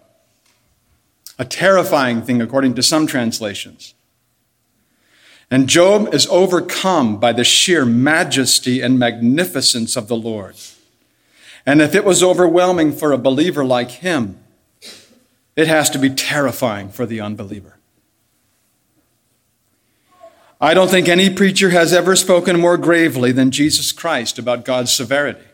a 1.38 1.46
terrifying 1.46 2.24
thing, 2.24 2.42
according 2.42 2.74
to 2.76 2.84
some 2.84 3.06
translations. 3.06 3.94
And 5.52 5.68
Job 5.68 6.14
is 6.14 6.28
overcome 6.28 7.20
by 7.20 7.32
the 7.32 7.44
sheer 7.44 7.86
majesty 7.86 8.82
and 8.82 9.00
magnificence 9.00 9.96
of 9.96 10.08
the 10.08 10.18
Lord. 10.18 10.56
And 11.66 11.82
if 11.82 11.96
it 11.96 12.06
was 12.06 12.24
overwhelming 12.24 12.92
for 12.92 13.12
a 13.12 13.18
believer 13.18 13.66
like 13.66 13.92
him, 13.92 14.40
it 15.56 15.68
has 15.68 15.90
to 15.92 16.00
be 16.00 16.10
terrifying 16.10 16.90
for 16.90 17.06
the 17.06 17.20
unbeliever. 17.20 17.79
I 20.62 20.74
don't 20.74 20.90
think 20.90 21.08
any 21.08 21.30
preacher 21.30 21.70
has 21.70 21.94
ever 21.94 22.16
spoken 22.16 22.60
more 22.60 22.78
gravely 22.78 23.32
than 23.32 23.52
Jesus 23.52 23.92
Christ 23.92 24.38
about 24.38 24.66
God's 24.66 24.92
severity. 24.92 25.46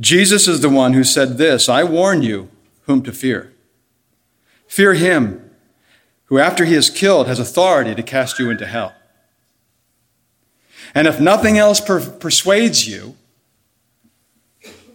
Jesus 0.00 0.48
is 0.48 0.60
the 0.60 0.68
one 0.68 0.92
who 0.92 1.04
said 1.04 1.38
this 1.38 1.68
I 1.68 1.84
warn 1.84 2.22
you 2.22 2.50
whom 2.82 3.02
to 3.02 3.12
fear. 3.12 3.52
Fear 4.66 4.94
him 4.94 5.50
who, 6.26 6.38
after 6.38 6.64
he 6.64 6.74
is 6.74 6.90
killed, 6.90 7.26
has 7.26 7.38
authority 7.38 7.94
to 7.94 8.02
cast 8.02 8.38
you 8.38 8.50
into 8.50 8.66
hell. 8.66 8.94
And 10.94 11.06
if 11.06 11.20
nothing 11.20 11.58
else 11.58 11.80
per- 11.80 12.00
persuades 12.00 12.88
you, 12.88 13.16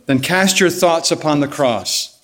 then 0.05 0.19
cast 0.19 0.59
your 0.59 0.69
thoughts 0.69 1.11
upon 1.11 1.39
the 1.39 1.47
cross. 1.47 2.19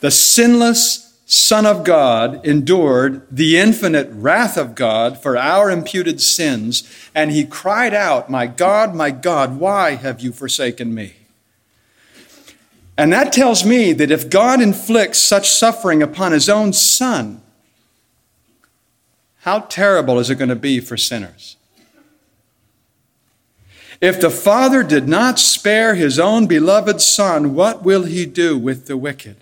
The 0.00 0.10
sinless 0.10 1.01
Son 1.34 1.64
of 1.64 1.82
God 1.82 2.44
endured 2.44 3.26
the 3.30 3.56
infinite 3.56 4.06
wrath 4.12 4.58
of 4.58 4.74
God 4.74 5.16
for 5.16 5.38
our 5.38 5.70
imputed 5.70 6.20
sins, 6.20 6.86
and 7.14 7.30
he 7.30 7.42
cried 7.42 7.94
out, 7.94 8.28
My 8.28 8.46
God, 8.46 8.94
my 8.94 9.10
God, 9.10 9.58
why 9.58 9.92
have 9.92 10.20
you 10.20 10.30
forsaken 10.30 10.94
me? 10.94 11.14
And 12.98 13.10
that 13.14 13.32
tells 13.32 13.64
me 13.64 13.94
that 13.94 14.10
if 14.10 14.28
God 14.28 14.60
inflicts 14.60 15.20
such 15.20 15.48
suffering 15.48 16.02
upon 16.02 16.32
his 16.32 16.50
own 16.50 16.74
Son, 16.74 17.40
how 19.38 19.60
terrible 19.60 20.18
is 20.18 20.28
it 20.28 20.34
going 20.34 20.50
to 20.50 20.54
be 20.54 20.80
for 20.80 20.98
sinners? 20.98 21.56
If 24.02 24.20
the 24.20 24.28
Father 24.28 24.82
did 24.82 25.08
not 25.08 25.38
spare 25.38 25.94
his 25.94 26.18
own 26.18 26.46
beloved 26.46 27.00
Son, 27.00 27.54
what 27.54 27.82
will 27.82 28.02
he 28.02 28.26
do 28.26 28.58
with 28.58 28.86
the 28.86 28.98
wicked? 28.98 29.41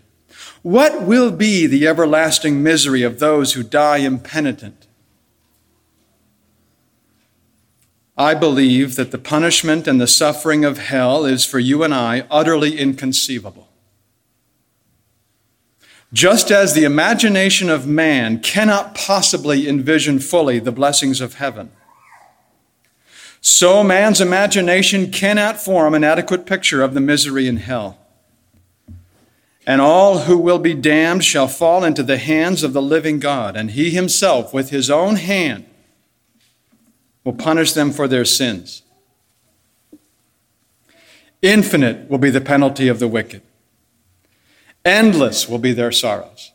What 0.62 1.02
will 1.02 1.31
be 1.31 1.67
the 1.67 1.87
everlasting 1.87 2.62
misery 2.62 3.02
of 3.02 3.19
those 3.19 3.55
who 3.55 3.62
die 3.62 3.99
impenitent? 3.99 4.87
I 8.17 8.35
believe 8.35 8.97
that 8.97 9.12
the 9.12 9.19
punishment 9.19 9.87
and 9.87 9.99
the 9.99 10.07
suffering 10.07 10.62
of 10.62 10.76
hell 10.76 11.25
is 11.25 11.47
for 11.47 11.59
you 11.59 11.83
and 11.83 11.95
I 11.95 12.26
utterly 12.31 12.79
inconceivable. 12.79 13.69
Just 16.12 16.50
as 16.50 16.75
the 16.75 16.85
imagination 16.85 17.71
of 17.71 17.87
man 17.87 18.40
cannot 18.40 18.95
possibly 18.95 19.67
envision 19.67 20.19
fully 20.19 20.59
the 20.59 20.73
blessings 20.73 21.23
of 21.23 21.35
heaven, 21.35 21.71
so 23.40 23.83
man's 23.83 24.21
imagination 24.21 25.11
cannot 25.11 25.59
form 25.59 25.95
an 25.95 26.05
adequate 26.05 26.45
picture 26.45 26.83
of 26.83 26.93
the 26.93 27.00
misery 27.00 27.47
in 27.49 27.57
hell. 27.57 28.00
And 29.71 29.81
all 29.81 30.23
who 30.23 30.37
will 30.37 30.59
be 30.59 30.75
damned 30.75 31.25
shall 31.25 31.47
fall 31.47 31.85
into 31.85 32.03
the 32.03 32.19
hands 32.19 32.65
of 32.65 32.73
the 32.73 32.83
living 32.83 33.21
God, 33.21 33.57
and 33.57 33.71
he 33.71 33.91
himself, 33.91 34.53
with 34.53 34.71
his 34.71 34.91
own 34.91 35.15
hand, 35.15 35.65
will 37.23 37.35
punish 37.35 37.73
them 37.73 37.93
for 37.93 38.09
their 38.09 38.25
sins. 38.25 38.83
Infinite 41.41 42.11
will 42.11 42.19
be 42.19 42.31
the 42.31 42.41
penalty 42.41 42.89
of 42.89 42.99
the 42.99 43.07
wicked. 43.07 43.43
Endless 44.85 45.49
will 45.49 45.61
be 45.61 45.73
their 45.73 45.93
sorrows. 45.93 46.50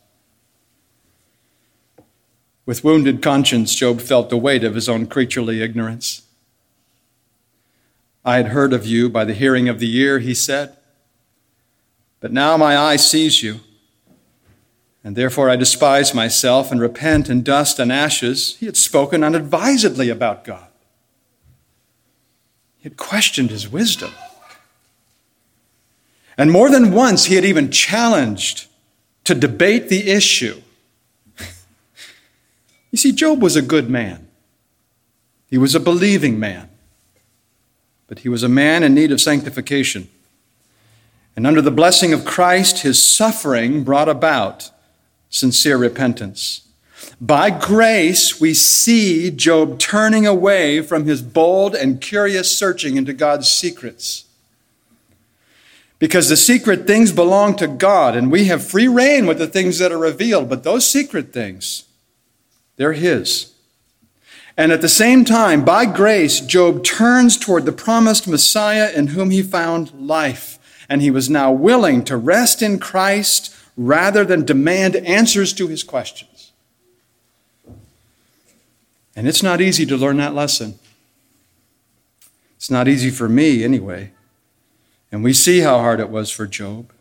With 2.66 2.84
wounded 2.84 3.22
conscience, 3.22 3.74
Job 3.74 4.02
felt 4.02 4.30
the 4.30 4.36
weight 4.36 4.66
of 4.66 4.76
his 4.76 4.90
own 4.90 5.08
creaturely 5.08 5.62
ignorance. 5.62 6.24
I 8.26 8.36
had 8.36 8.48
heard 8.48 8.74
of 8.74 8.86
you 8.86 9.08
by 9.08 9.24
the 9.24 9.34
hearing 9.34 9.70
of 9.70 9.80
the 9.80 9.96
ear, 9.96 10.20
he 10.20 10.34
said, 10.34 10.76
but 12.26 12.34
now 12.34 12.58
my 12.58 12.76
eye 12.76 12.96
sees 12.96 13.44
you, 13.44 13.60
and 15.04 15.16
therefore 15.16 15.48
I 15.48 15.56
despise 15.56 16.12
myself 16.16 16.72
and 16.72 16.82
repent 16.82 17.30
in 17.30 17.44
dust 17.44 17.78
and 17.78 17.92
ashes. 17.92 18.56
He 18.56 18.66
had 18.66 18.76
spoken 18.76 19.24
unadvisedly 19.24 20.10
about 20.10 20.44
God. 20.44 20.68
He 22.78 22.86
had 22.86 22.98
questioned 22.98 23.52
his 23.52 23.70
wisdom. 23.70 24.12
And 26.36 26.52
more 26.52 26.72
than 26.72 26.92
once, 26.92 27.26
he 27.26 27.36
had 27.36 27.46
even 27.46 27.70
challenged 27.70 28.66
to 29.26 29.36
debate 29.36 29.90
the 29.90 30.10
issue. 30.10 30.60
you 32.90 32.98
see, 32.98 33.12
Job 33.12 33.40
was 33.40 33.56
a 33.56 33.62
good 33.62 33.88
man, 33.88 34.28
he 35.46 35.60
was 35.60 35.76
a 35.76 35.80
believing 35.80 36.40
man, 36.40 36.70
but 38.08 38.18
he 38.18 38.30
was 38.30 38.42
a 38.42 38.50
man 38.50 38.82
in 38.82 38.96
need 38.96 39.12
of 39.12 39.22
sanctification. 39.22 40.10
And 41.36 41.46
under 41.46 41.62
the 41.62 41.72
blessing 41.72 42.14
of 42.14 42.26
Christ, 42.26 42.80
his 42.80 43.02
suffering 43.02 43.84
brought 43.84 44.08
about 44.08 44.72
sincere 45.30 45.78
repentance. 45.78 46.62
By 47.20 47.50
grace, 47.50 48.40
we 48.40 48.54
see 48.54 49.32
Job 49.32 49.80
turning 49.80 50.26
away 50.26 50.82
from 50.82 51.06
his 51.06 51.22
bold 51.22 51.76
and 51.76 52.02
curious 52.02 52.58
searching 52.58 52.98
into 52.98 53.14
God's 53.14 53.50
secrets 53.50 54.26
Because 55.98 56.30
the 56.30 56.38
secret 56.38 56.86
things 56.86 57.12
belong 57.12 57.56
to 57.56 57.68
God, 57.68 58.16
and 58.16 58.32
we 58.32 58.46
have 58.46 58.66
free 58.66 58.88
reign 58.88 59.26
with 59.26 59.38
the 59.38 59.48
things 59.48 59.80
that 59.80 59.92
are 59.92 59.98
revealed, 59.98 60.50
but 60.50 60.64
those 60.64 60.88
secret 60.88 61.32
things, 61.32 61.86
they're 62.76 62.94
His. 62.94 63.54
And 64.58 64.72
at 64.72 64.82
the 64.82 64.90
same 64.90 65.26
time, 65.26 65.66
by 65.66 65.86
grace, 65.86 66.40
Job 66.40 66.84
turns 66.84 67.38
toward 67.38 67.66
the 67.66 67.72
promised 67.72 68.28
Messiah 68.28 68.92
in 68.94 69.08
whom 69.08 69.30
he 69.30 69.42
found 69.42 69.92
life. 69.94 70.55
And 70.90 71.02
he 71.02 71.12
was 71.12 71.30
now 71.30 71.52
willing 71.52 72.04
to 72.06 72.18
rest 72.18 72.62
in 72.62 72.80
Christ 72.80 73.56
rather 73.76 74.24
than 74.24 74.46
demand 74.46 74.96
answers 74.96 75.54
to 75.54 75.68
his 75.68 75.84
questions. 75.84 76.52
And 79.16 79.28
it's 79.28 79.44
not 79.44 79.62
easy 79.62 79.86
to 79.86 79.98
learn 79.98 80.18
that 80.18 80.36
lesson. 80.36 80.78
It's 82.58 82.70
not 82.70 82.88
easy 82.88 83.10
for 83.10 83.30
me, 83.30 83.64
anyway. 83.64 84.12
And 85.12 85.24
we 85.24 85.34
see 85.34 85.60
how 85.60 85.80
hard 85.80 86.00
it 86.00 86.10
was 86.10 86.30
for 86.30 86.46
Job. 86.46 86.92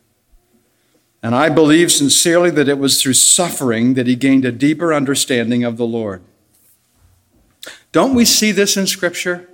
And 1.23 1.35
I 1.35 1.49
believe 1.49 1.91
sincerely 1.91 2.51
that 2.51 2.69
it 2.69 2.79
was 2.79 3.01
through 3.01 3.15
suffering 3.15 3.95
that 3.95 4.07
he 4.07 4.15
gained 4.15 4.45
a 4.45 4.53
deeper 4.53 4.93
understanding 4.93 5.65
of 5.65 5.79
the 5.79 5.87
Lord. 5.87 6.23
Don't 7.93 8.15
we 8.15 8.25
see 8.25 8.53
this 8.53 8.77
in 8.77 8.87
Scripture? 8.87 9.49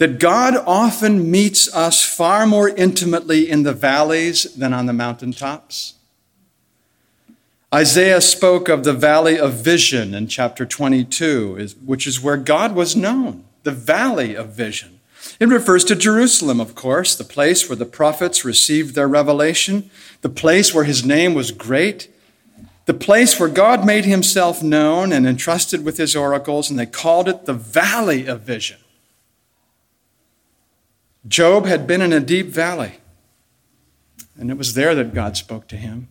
That 0.00 0.18
God 0.18 0.56
often 0.66 1.30
meets 1.30 1.72
us 1.74 2.02
far 2.02 2.46
more 2.46 2.70
intimately 2.70 3.50
in 3.50 3.64
the 3.64 3.74
valleys 3.74 4.44
than 4.54 4.72
on 4.72 4.86
the 4.86 4.94
mountaintops. 4.94 5.92
Isaiah 7.72 8.22
spoke 8.22 8.70
of 8.70 8.82
the 8.82 8.94
valley 8.94 9.38
of 9.38 9.52
vision 9.52 10.14
in 10.14 10.26
chapter 10.26 10.64
22, 10.64 11.68
which 11.84 12.06
is 12.06 12.18
where 12.18 12.38
God 12.38 12.74
was 12.74 12.96
known, 12.96 13.44
the 13.62 13.72
valley 13.72 14.34
of 14.34 14.54
vision. 14.54 15.00
It 15.38 15.48
refers 15.48 15.84
to 15.84 15.94
Jerusalem, 15.94 16.60
of 16.60 16.74
course, 16.74 17.14
the 17.14 17.22
place 17.22 17.68
where 17.68 17.76
the 17.76 17.84
prophets 17.84 18.42
received 18.42 18.94
their 18.94 19.06
revelation, 19.06 19.90
the 20.22 20.30
place 20.30 20.72
where 20.72 20.84
his 20.84 21.04
name 21.04 21.34
was 21.34 21.50
great, 21.50 22.08
the 22.86 22.94
place 22.94 23.38
where 23.38 23.50
God 23.50 23.84
made 23.84 24.06
himself 24.06 24.62
known 24.62 25.12
and 25.12 25.26
entrusted 25.26 25.84
with 25.84 25.98
his 25.98 26.16
oracles, 26.16 26.70
and 26.70 26.78
they 26.78 26.86
called 26.86 27.28
it 27.28 27.44
the 27.44 27.52
Valley 27.52 28.26
of 28.26 28.40
Vision. 28.40 28.78
Job 31.28 31.66
had 31.66 31.86
been 31.86 32.00
in 32.00 32.12
a 32.12 32.20
deep 32.20 32.46
valley, 32.46 32.94
and 34.38 34.50
it 34.50 34.56
was 34.56 34.74
there 34.74 34.94
that 34.94 35.14
God 35.14 35.36
spoke 35.36 35.68
to 35.68 35.76
him. 35.76 36.08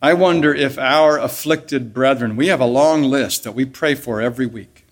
I 0.00 0.14
wonder 0.14 0.54
if 0.54 0.78
our 0.78 1.18
afflicted 1.18 1.92
brethren, 1.92 2.36
we 2.36 2.48
have 2.48 2.60
a 2.60 2.66
long 2.66 3.02
list 3.02 3.44
that 3.44 3.52
we 3.52 3.64
pray 3.64 3.94
for 3.94 4.20
every 4.20 4.46
week. 4.46 4.84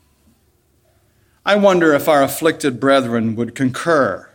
I 1.45 1.57
wonder 1.57 1.95
if 1.95 2.09
our 2.09 2.23
afflicted 2.23 2.81
brethren 2.81 3.37
would 3.37 3.55
concur 3.55 4.29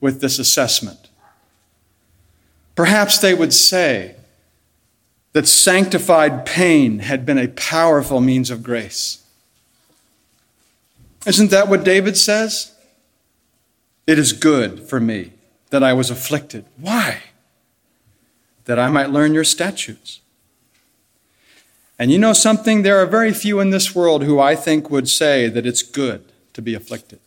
with 0.00 0.20
this 0.20 0.38
assessment. 0.38 1.08
Perhaps 2.74 3.18
they 3.18 3.34
would 3.34 3.54
say, 3.54 4.14
that 5.32 5.46
sanctified 5.46 6.46
pain 6.46 7.00
had 7.00 7.26
been 7.26 7.38
a 7.38 7.48
powerful 7.48 8.20
means 8.20 8.50
of 8.50 8.62
grace. 8.62 9.22
Isn't 11.26 11.50
that 11.50 11.68
what 11.68 11.84
David 11.84 12.16
says? 12.16 12.74
It 14.08 14.18
is 14.18 14.32
good 14.32 14.88
for 14.88 15.00
me 15.00 15.32
that 15.68 15.82
I 15.82 15.92
was 15.92 16.08
afflicted. 16.10 16.64
Why? 16.78 17.24
That 18.64 18.78
I 18.78 18.88
might 18.88 19.10
learn 19.10 19.34
your 19.34 19.44
statutes. 19.44 20.22
And 21.98 22.10
you 22.10 22.18
know 22.18 22.32
something? 22.32 22.80
There 22.80 22.96
are 22.96 23.04
very 23.04 23.34
few 23.34 23.60
in 23.60 23.68
this 23.68 23.94
world 23.94 24.24
who 24.24 24.40
I 24.40 24.56
think 24.56 24.88
would 24.88 25.10
say 25.10 25.50
that 25.50 25.66
it's 25.66 25.82
good 25.82 26.24
to 26.54 26.62
be 26.62 26.72
afflicted. 26.72 27.20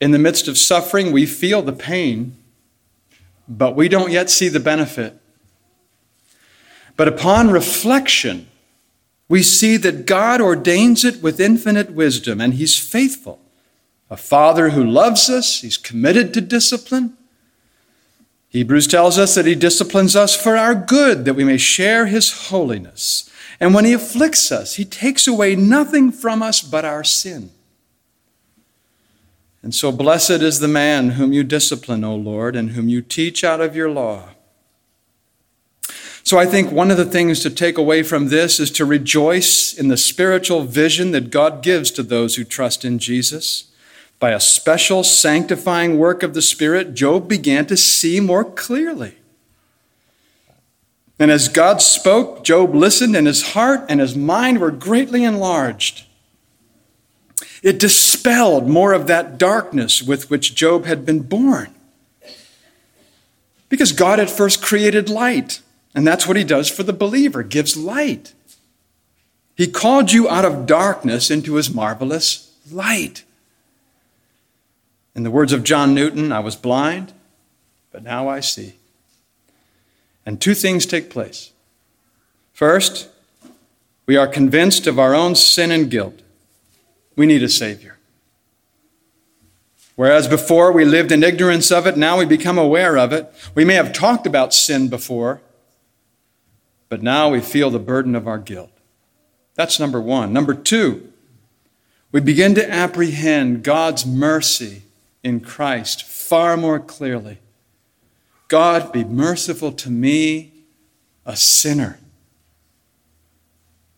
In 0.00 0.10
the 0.10 0.18
midst 0.18 0.48
of 0.48 0.58
suffering, 0.58 1.12
we 1.12 1.24
feel 1.24 1.62
the 1.62 1.72
pain, 1.72 2.36
but 3.46 3.76
we 3.76 3.88
don't 3.88 4.10
yet 4.10 4.28
see 4.28 4.48
the 4.48 4.58
benefit. 4.58 5.20
But 6.96 7.06
upon 7.06 7.52
reflection, 7.52 8.48
we 9.28 9.44
see 9.44 9.76
that 9.76 10.04
God 10.04 10.40
ordains 10.40 11.04
it 11.04 11.22
with 11.22 11.38
infinite 11.38 11.92
wisdom, 11.92 12.40
and 12.40 12.54
He's 12.54 12.76
faithful. 12.76 13.38
A 14.10 14.16
father 14.16 14.70
who 14.70 14.84
loves 14.84 15.30
us, 15.30 15.60
He's 15.60 15.76
committed 15.76 16.34
to 16.34 16.40
discipline. 16.40 17.16
Hebrews 18.48 18.88
tells 18.88 19.16
us 19.16 19.36
that 19.36 19.46
He 19.46 19.54
disciplines 19.54 20.16
us 20.16 20.34
for 20.34 20.56
our 20.56 20.74
good, 20.74 21.24
that 21.24 21.34
we 21.34 21.44
may 21.44 21.56
share 21.56 22.06
His 22.06 22.48
holiness. 22.48 23.30
And 23.60 23.72
when 23.72 23.84
He 23.84 23.92
afflicts 23.92 24.50
us, 24.50 24.74
He 24.74 24.84
takes 24.84 25.28
away 25.28 25.54
nothing 25.54 26.10
from 26.10 26.42
us 26.42 26.60
but 26.60 26.84
our 26.84 27.04
sin. 27.04 27.50
And 29.62 29.74
so 29.74 29.92
blessed 29.92 30.42
is 30.42 30.58
the 30.58 30.68
man 30.68 31.10
whom 31.10 31.32
you 31.32 31.44
discipline, 31.44 32.02
O 32.02 32.16
Lord, 32.16 32.56
and 32.56 32.70
whom 32.70 32.88
you 32.88 33.02
teach 33.02 33.44
out 33.44 33.60
of 33.60 33.76
your 33.76 33.90
law. 33.90 34.30
So 36.22 36.38
I 36.38 36.46
think 36.46 36.72
one 36.72 36.90
of 36.90 36.96
the 36.96 37.04
things 37.04 37.40
to 37.40 37.50
take 37.50 37.78
away 37.78 38.02
from 38.02 38.28
this 38.28 38.58
is 38.58 38.70
to 38.72 38.84
rejoice 38.84 39.72
in 39.72 39.88
the 39.88 39.96
spiritual 39.96 40.62
vision 40.62 41.12
that 41.12 41.30
God 41.30 41.62
gives 41.62 41.90
to 41.92 42.02
those 42.02 42.36
who 42.36 42.44
trust 42.44 42.84
in 42.84 42.98
Jesus. 42.98 43.69
By 44.20 44.32
a 44.32 44.38
special 44.38 45.02
sanctifying 45.02 45.98
work 45.98 46.22
of 46.22 46.34
the 46.34 46.42
Spirit, 46.42 46.94
Job 46.94 47.26
began 47.26 47.64
to 47.66 47.76
see 47.76 48.20
more 48.20 48.44
clearly. 48.44 49.16
And 51.18 51.30
as 51.30 51.48
God 51.48 51.80
spoke, 51.80 52.44
Job 52.44 52.74
listened, 52.74 53.16
and 53.16 53.26
his 53.26 53.52
heart 53.52 53.84
and 53.88 53.98
his 53.98 54.14
mind 54.14 54.60
were 54.60 54.70
greatly 54.70 55.24
enlarged. 55.24 56.04
It 57.62 57.78
dispelled 57.78 58.68
more 58.68 58.92
of 58.92 59.06
that 59.06 59.38
darkness 59.38 60.02
with 60.02 60.30
which 60.30 60.54
Job 60.54 60.84
had 60.84 61.06
been 61.06 61.20
born. 61.20 61.74
Because 63.70 63.92
God 63.92 64.20
at 64.20 64.30
first 64.30 64.62
created 64.62 65.08
light. 65.08 65.60
And 65.94 66.06
that's 66.06 66.26
what 66.26 66.36
he 66.36 66.44
does 66.44 66.68
for 66.68 66.82
the 66.82 66.92
believer, 66.92 67.42
gives 67.42 67.76
light. 67.76 68.34
He 69.56 69.66
called 69.66 70.12
you 70.12 70.28
out 70.28 70.44
of 70.44 70.66
darkness 70.66 71.30
into 71.30 71.54
his 71.54 71.72
marvelous 71.74 72.54
light. 72.70 73.24
In 75.14 75.22
the 75.22 75.30
words 75.30 75.52
of 75.52 75.64
John 75.64 75.94
Newton, 75.94 76.32
I 76.32 76.40
was 76.40 76.56
blind, 76.56 77.12
but 77.90 78.02
now 78.02 78.28
I 78.28 78.40
see. 78.40 78.74
And 80.24 80.40
two 80.40 80.54
things 80.54 80.86
take 80.86 81.10
place. 81.10 81.52
First, 82.52 83.08
we 84.06 84.16
are 84.16 84.26
convinced 84.26 84.86
of 84.86 84.98
our 84.98 85.14
own 85.14 85.34
sin 85.34 85.70
and 85.70 85.90
guilt. 85.90 86.20
We 87.16 87.26
need 87.26 87.42
a 87.42 87.48
Savior. 87.48 87.96
Whereas 89.96 90.28
before 90.28 90.72
we 90.72 90.84
lived 90.84 91.12
in 91.12 91.22
ignorance 91.22 91.70
of 91.70 91.86
it, 91.86 91.96
now 91.96 92.18
we 92.18 92.24
become 92.24 92.56
aware 92.56 92.96
of 92.96 93.12
it. 93.12 93.32
We 93.54 93.64
may 93.64 93.74
have 93.74 93.92
talked 93.92 94.26
about 94.26 94.54
sin 94.54 94.88
before, 94.88 95.42
but 96.88 97.02
now 97.02 97.28
we 97.28 97.40
feel 97.40 97.70
the 97.70 97.78
burden 97.78 98.14
of 98.14 98.26
our 98.26 98.38
guilt. 98.38 98.70
That's 99.56 99.78
number 99.78 100.00
one. 100.00 100.32
Number 100.32 100.54
two, 100.54 101.12
we 102.12 102.20
begin 102.20 102.54
to 102.54 102.72
apprehend 102.72 103.62
God's 103.62 104.06
mercy 104.06 104.82
in 105.22 105.40
Christ 105.40 106.04
far 106.04 106.56
more 106.56 106.80
clearly. 106.80 107.38
God, 108.48 108.92
be 108.92 109.04
merciful 109.04 109.72
to 109.72 109.90
me, 109.90 110.52
a 111.24 111.36
sinner. 111.36 111.98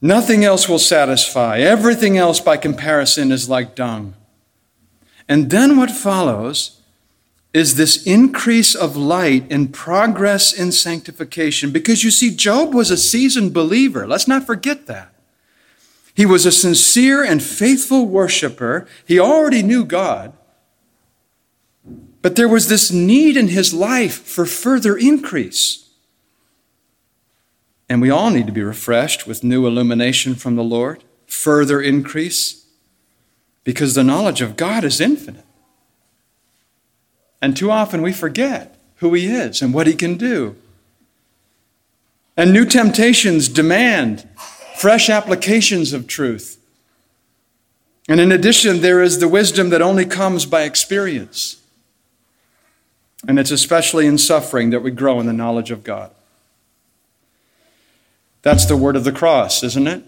Nothing 0.00 0.44
else 0.44 0.68
will 0.68 0.80
satisfy. 0.80 1.58
Everything 1.58 2.18
else, 2.18 2.40
by 2.40 2.56
comparison, 2.56 3.30
is 3.30 3.48
like 3.48 3.74
dung. 3.74 4.14
And 5.28 5.50
then 5.50 5.76
what 5.76 5.90
follows 5.90 6.80
is 7.54 7.76
this 7.76 8.02
increase 8.04 8.74
of 8.74 8.96
light 8.96 9.46
and 9.50 9.72
progress 9.72 10.52
in 10.52 10.72
sanctification. 10.72 11.70
Because 11.70 12.02
you 12.02 12.10
see, 12.10 12.34
Job 12.34 12.74
was 12.74 12.90
a 12.90 12.96
seasoned 12.96 13.52
believer. 13.52 14.06
Let's 14.06 14.26
not 14.26 14.44
forget 14.44 14.86
that. 14.86 15.14
He 16.14 16.26
was 16.26 16.44
a 16.44 16.52
sincere 16.52 17.22
and 17.22 17.42
faithful 17.42 18.06
worshiper. 18.06 18.86
He 19.06 19.18
already 19.18 19.62
knew 19.62 19.84
God. 19.84 20.32
But 22.22 22.36
there 22.36 22.48
was 22.48 22.68
this 22.68 22.92
need 22.92 23.36
in 23.36 23.48
his 23.48 23.74
life 23.74 24.22
for 24.22 24.46
further 24.46 24.96
increase. 24.96 25.90
And 27.88 28.00
we 28.00 28.10
all 28.10 28.30
need 28.30 28.46
to 28.46 28.52
be 28.52 28.62
refreshed 28.62 29.26
with 29.26 29.44
new 29.44 29.66
illumination 29.66 30.36
from 30.36 30.54
the 30.54 30.64
Lord, 30.64 31.02
further 31.26 31.82
increase, 31.82 32.64
because 33.64 33.94
the 33.94 34.04
knowledge 34.04 34.40
of 34.40 34.56
God 34.56 34.84
is 34.84 35.00
infinite. 35.00 35.44
And 37.42 37.56
too 37.56 37.70
often 37.70 38.02
we 38.02 38.12
forget 38.12 38.78
who 38.96 39.12
He 39.14 39.26
is 39.26 39.60
and 39.60 39.74
what 39.74 39.88
He 39.88 39.94
can 39.94 40.16
do. 40.16 40.56
And 42.36 42.52
new 42.52 42.64
temptations 42.64 43.48
demand 43.48 44.28
fresh 44.76 45.10
applications 45.10 45.92
of 45.92 46.06
truth. 46.06 46.58
And 48.08 48.20
in 48.20 48.32
addition, 48.32 48.80
there 48.80 49.02
is 49.02 49.18
the 49.18 49.28
wisdom 49.28 49.70
that 49.70 49.82
only 49.82 50.06
comes 50.06 50.46
by 50.46 50.62
experience. 50.62 51.61
And 53.26 53.38
it's 53.38 53.50
especially 53.50 54.06
in 54.06 54.18
suffering 54.18 54.70
that 54.70 54.82
we 54.82 54.90
grow 54.90 55.20
in 55.20 55.26
the 55.26 55.32
knowledge 55.32 55.70
of 55.70 55.84
God. 55.84 56.10
That's 58.42 58.66
the 58.66 58.76
word 58.76 58.96
of 58.96 59.04
the 59.04 59.12
cross, 59.12 59.62
isn't 59.62 59.86
it? 59.86 60.02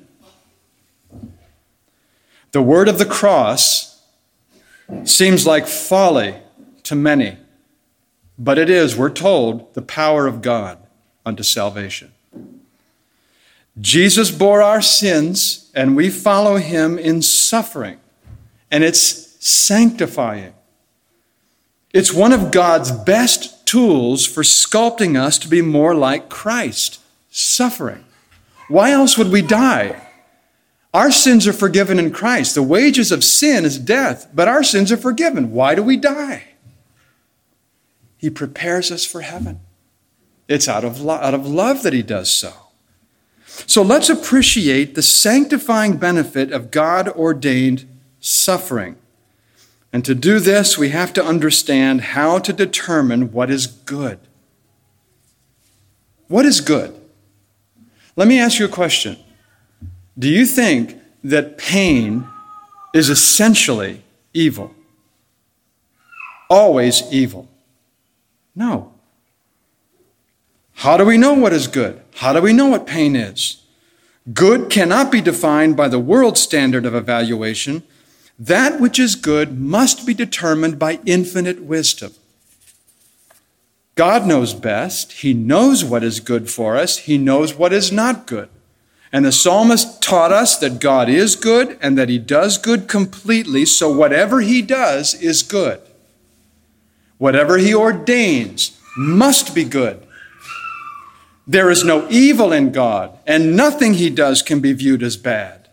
The 2.50 2.62
word 2.62 2.88
of 2.88 2.98
the 2.98 3.06
cross 3.06 4.02
seems 5.04 5.46
like 5.46 5.66
folly 5.66 6.36
to 6.84 6.94
many, 6.94 7.36
but 8.38 8.58
it 8.58 8.68
is, 8.68 8.96
we're 8.96 9.10
told, 9.10 9.72
the 9.74 9.82
power 9.82 10.26
of 10.26 10.42
God 10.42 10.78
unto 11.24 11.42
salvation. 11.42 12.12
Jesus 13.80 14.30
bore 14.30 14.62
our 14.62 14.82
sins, 14.82 15.70
and 15.74 15.96
we 15.96 16.10
follow 16.10 16.56
him 16.56 16.98
in 16.98 17.22
suffering, 17.22 17.98
and 18.70 18.84
it's 18.84 18.98
sanctifying. 19.44 20.54
It's 21.94 22.12
one 22.12 22.32
of 22.32 22.50
God's 22.50 22.90
best 22.90 23.64
tools 23.66 24.26
for 24.26 24.42
sculpting 24.42 25.16
us 25.16 25.38
to 25.38 25.48
be 25.48 25.62
more 25.62 25.94
like 25.94 26.28
Christ, 26.28 27.00
suffering. 27.30 28.04
Why 28.68 28.90
else 28.90 29.16
would 29.16 29.30
we 29.30 29.42
die? 29.42 30.08
Our 30.92 31.12
sins 31.12 31.46
are 31.46 31.52
forgiven 31.52 32.00
in 32.00 32.10
Christ. 32.10 32.56
The 32.56 32.64
wages 32.64 33.12
of 33.12 33.22
sin 33.22 33.64
is 33.64 33.78
death, 33.78 34.28
but 34.34 34.48
our 34.48 34.64
sins 34.64 34.90
are 34.90 34.96
forgiven. 34.96 35.52
Why 35.52 35.76
do 35.76 35.84
we 35.84 35.96
die? 35.96 36.48
He 38.18 38.28
prepares 38.28 38.90
us 38.90 39.04
for 39.04 39.20
heaven. 39.20 39.60
It's 40.48 40.66
out 40.66 40.84
of, 40.84 41.00
lo- 41.00 41.14
out 41.14 41.34
of 41.34 41.46
love 41.46 41.84
that 41.84 41.92
He 41.92 42.02
does 42.02 42.28
so. 42.28 42.52
So 43.46 43.82
let's 43.82 44.10
appreciate 44.10 44.96
the 44.96 45.02
sanctifying 45.02 45.96
benefit 45.96 46.50
of 46.50 46.72
God 46.72 47.08
ordained 47.08 47.86
suffering. 48.18 48.96
And 49.94 50.04
to 50.06 50.14
do 50.16 50.40
this, 50.40 50.76
we 50.76 50.88
have 50.88 51.12
to 51.12 51.24
understand 51.24 52.00
how 52.00 52.40
to 52.40 52.52
determine 52.52 53.30
what 53.30 53.48
is 53.48 53.68
good. 53.68 54.18
What 56.26 56.44
is 56.44 56.60
good? 56.60 56.92
Let 58.16 58.26
me 58.26 58.40
ask 58.40 58.58
you 58.58 58.64
a 58.64 58.68
question. 58.68 59.16
Do 60.18 60.28
you 60.28 60.46
think 60.46 61.00
that 61.22 61.58
pain 61.58 62.26
is 62.92 63.08
essentially 63.08 64.02
evil? 64.32 64.74
Always 66.50 67.04
evil? 67.12 67.48
No. 68.56 68.94
How 70.72 70.96
do 70.96 71.04
we 71.04 71.16
know 71.16 71.34
what 71.34 71.52
is 71.52 71.68
good? 71.68 72.02
How 72.16 72.32
do 72.32 72.40
we 72.40 72.52
know 72.52 72.66
what 72.66 72.84
pain 72.84 73.14
is? 73.14 73.62
Good 74.32 74.70
cannot 74.70 75.12
be 75.12 75.20
defined 75.20 75.76
by 75.76 75.86
the 75.86 76.00
world 76.00 76.36
standard 76.36 76.84
of 76.84 76.96
evaluation. 76.96 77.84
That 78.38 78.80
which 78.80 78.98
is 78.98 79.14
good 79.14 79.58
must 79.58 80.06
be 80.06 80.14
determined 80.14 80.78
by 80.78 81.00
infinite 81.06 81.62
wisdom. 81.62 82.12
God 83.94 84.26
knows 84.26 84.54
best. 84.54 85.12
He 85.12 85.34
knows 85.34 85.84
what 85.84 86.02
is 86.02 86.18
good 86.18 86.50
for 86.50 86.76
us. 86.76 86.98
He 86.98 87.16
knows 87.16 87.54
what 87.54 87.72
is 87.72 87.92
not 87.92 88.26
good. 88.26 88.48
And 89.12 89.24
the 89.24 89.30
psalmist 89.30 90.02
taught 90.02 90.32
us 90.32 90.56
that 90.56 90.80
God 90.80 91.08
is 91.08 91.36
good 91.36 91.78
and 91.80 91.96
that 91.96 92.08
he 92.08 92.18
does 92.18 92.58
good 92.58 92.88
completely, 92.88 93.64
so 93.64 93.92
whatever 93.92 94.40
he 94.40 94.60
does 94.60 95.14
is 95.14 95.44
good. 95.44 95.80
Whatever 97.18 97.58
he 97.58 97.72
ordains 97.72 98.76
must 98.96 99.54
be 99.54 99.62
good. 99.62 100.04
There 101.46 101.70
is 101.70 101.84
no 101.84 102.08
evil 102.10 102.52
in 102.52 102.72
God, 102.72 103.16
and 103.24 103.54
nothing 103.54 103.94
he 103.94 104.10
does 104.10 104.42
can 104.42 104.58
be 104.58 104.72
viewed 104.72 105.02
as 105.02 105.16
bad. 105.16 105.63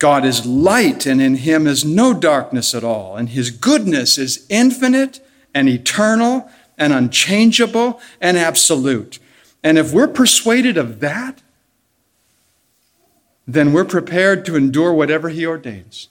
God 0.00 0.24
is 0.24 0.44
light, 0.44 1.06
and 1.06 1.20
in 1.20 1.36
him 1.36 1.68
is 1.68 1.84
no 1.84 2.12
darkness 2.12 2.74
at 2.74 2.82
all, 2.82 3.16
and 3.16 3.28
his 3.28 3.50
goodness 3.50 4.18
is 4.18 4.44
infinite 4.48 5.20
and 5.54 5.68
eternal 5.68 6.50
and 6.78 6.92
unchangeable 6.92 8.00
and 8.20 8.36
absolute. 8.36 9.18
And 9.62 9.78
if 9.78 9.92
we're 9.92 10.08
persuaded 10.08 10.78
of 10.78 11.00
that, 11.00 11.42
then 13.46 13.72
we're 13.72 13.84
prepared 13.84 14.44
to 14.46 14.56
endure 14.56 14.92
whatever 14.92 15.28
He 15.28 15.44
ordains. 15.44 16.08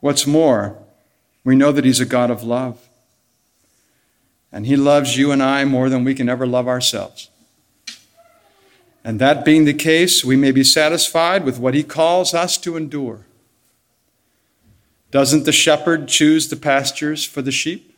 What's 0.00 0.26
more, 0.26 0.78
we 1.44 1.54
know 1.54 1.72
that 1.72 1.84
He's 1.84 2.00
a 2.00 2.06
God 2.06 2.30
of 2.30 2.42
love. 2.42 2.88
And 4.50 4.66
He 4.66 4.76
loves 4.76 5.18
you 5.18 5.32
and 5.32 5.42
I 5.42 5.64
more 5.64 5.88
than 5.88 6.04
we 6.04 6.14
can 6.14 6.28
ever 6.28 6.46
love 6.46 6.68
ourselves. 6.68 7.28
And 9.04 9.18
that 9.18 9.44
being 9.44 9.64
the 9.64 9.74
case, 9.74 10.24
we 10.24 10.36
may 10.36 10.52
be 10.52 10.62
satisfied 10.62 11.44
with 11.44 11.58
what 11.58 11.74
He 11.74 11.82
calls 11.82 12.34
us 12.34 12.56
to 12.58 12.76
endure. 12.76 13.26
Doesn't 15.10 15.44
the 15.44 15.52
shepherd 15.52 16.08
choose 16.08 16.48
the 16.48 16.56
pastures 16.56 17.24
for 17.24 17.42
the 17.42 17.52
sheep? 17.52 17.94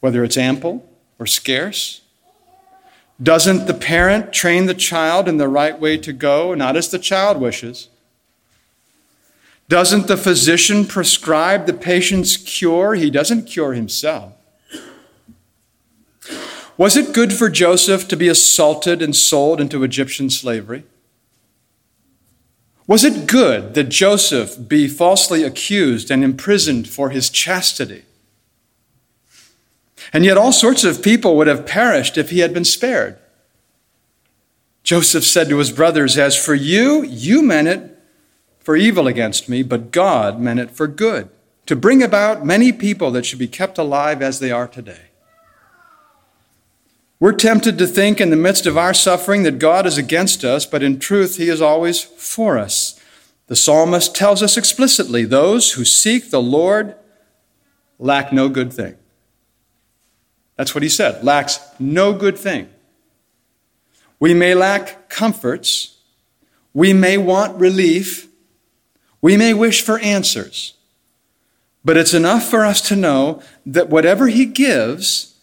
Whether 0.00 0.22
it's 0.22 0.36
ample 0.36 0.88
or 1.18 1.26
scarce? 1.26 2.02
Doesn't 3.22 3.66
the 3.66 3.74
parent 3.74 4.32
train 4.32 4.66
the 4.66 4.74
child 4.74 5.28
in 5.28 5.38
the 5.38 5.48
right 5.48 5.78
way 5.78 5.96
to 5.98 6.12
go, 6.12 6.54
not 6.54 6.76
as 6.76 6.90
the 6.90 6.98
child 6.98 7.40
wishes? 7.40 7.88
Doesn't 9.68 10.08
the 10.08 10.16
physician 10.16 10.84
prescribe 10.84 11.66
the 11.66 11.72
patient's 11.72 12.36
cure? 12.36 12.94
He 12.94 13.08
doesn't 13.10 13.46
cure 13.46 13.72
himself. 13.72 14.34
Was 16.76 16.96
it 16.96 17.14
good 17.14 17.32
for 17.32 17.48
Joseph 17.48 18.08
to 18.08 18.16
be 18.16 18.28
assaulted 18.28 19.00
and 19.00 19.14
sold 19.14 19.60
into 19.60 19.84
Egyptian 19.84 20.28
slavery? 20.28 20.84
Was 22.86 23.04
it 23.04 23.26
good 23.26 23.74
that 23.74 23.88
Joseph 23.88 24.68
be 24.68 24.88
falsely 24.88 25.42
accused 25.42 26.10
and 26.10 26.22
imprisoned 26.22 26.88
for 26.88 27.10
his 27.10 27.30
chastity? 27.30 28.04
And 30.12 30.24
yet, 30.24 30.36
all 30.36 30.52
sorts 30.52 30.84
of 30.84 31.02
people 31.02 31.36
would 31.36 31.46
have 31.46 31.66
perished 31.66 32.18
if 32.18 32.30
he 32.30 32.40
had 32.40 32.52
been 32.52 32.64
spared. 32.64 33.18
Joseph 34.82 35.24
said 35.24 35.48
to 35.48 35.58
his 35.58 35.72
brothers, 35.72 36.18
As 36.18 36.36
for 36.36 36.54
you, 36.54 37.02
you 37.04 37.42
meant 37.42 37.68
it 37.68 37.98
for 38.60 38.76
evil 38.76 39.06
against 39.06 39.48
me, 39.48 39.62
but 39.62 39.90
God 39.90 40.40
meant 40.40 40.60
it 40.60 40.70
for 40.70 40.86
good, 40.86 41.30
to 41.66 41.74
bring 41.74 42.02
about 42.02 42.44
many 42.44 42.70
people 42.70 43.10
that 43.12 43.24
should 43.24 43.38
be 43.38 43.48
kept 43.48 43.78
alive 43.78 44.20
as 44.20 44.40
they 44.40 44.50
are 44.50 44.68
today. 44.68 45.06
We're 47.20 47.32
tempted 47.32 47.78
to 47.78 47.86
think 47.86 48.20
in 48.20 48.30
the 48.30 48.36
midst 48.36 48.66
of 48.66 48.76
our 48.76 48.92
suffering 48.92 49.44
that 49.44 49.58
God 49.58 49.86
is 49.86 49.96
against 49.96 50.44
us, 50.44 50.66
but 50.66 50.82
in 50.82 50.98
truth, 50.98 51.36
He 51.36 51.48
is 51.48 51.62
always 51.62 52.02
for 52.02 52.58
us. 52.58 53.00
The 53.46 53.56
psalmist 53.56 54.14
tells 54.14 54.42
us 54.42 54.56
explicitly 54.56 55.24
those 55.24 55.72
who 55.72 55.84
seek 55.84 56.30
the 56.30 56.42
Lord 56.42 56.96
lack 57.98 58.32
no 58.32 58.48
good 58.48 58.72
thing. 58.72 58.96
That's 60.56 60.74
what 60.74 60.82
he 60.82 60.88
said 60.88 61.24
lacks 61.24 61.60
no 61.78 62.12
good 62.12 62.38
thing. 62.38 62.68
We 64.18 64.34
may 64.34 64.54
lack 64.54 65.08
comforts. 65.08 65.98
We 66.72 66.92
may 66.92 67.18
want 67.18 67.58
relief. 67.58 68.28
We 69.20 69.36
may 69.36 69.52
wish 69.54 69.82
for 69.82 69.98
answers. 69.98 70.74
But 71.84 71.96
it's 71.96 72.14
enough 72.14 72.44
for 72.48 72.64
us 72.64 72.80
to 72.88 72.96
know 72.96 73.42
that 73.66 73.90
whatever 73.90 74.28
he 74.28 74.46
gives 74.46 75.33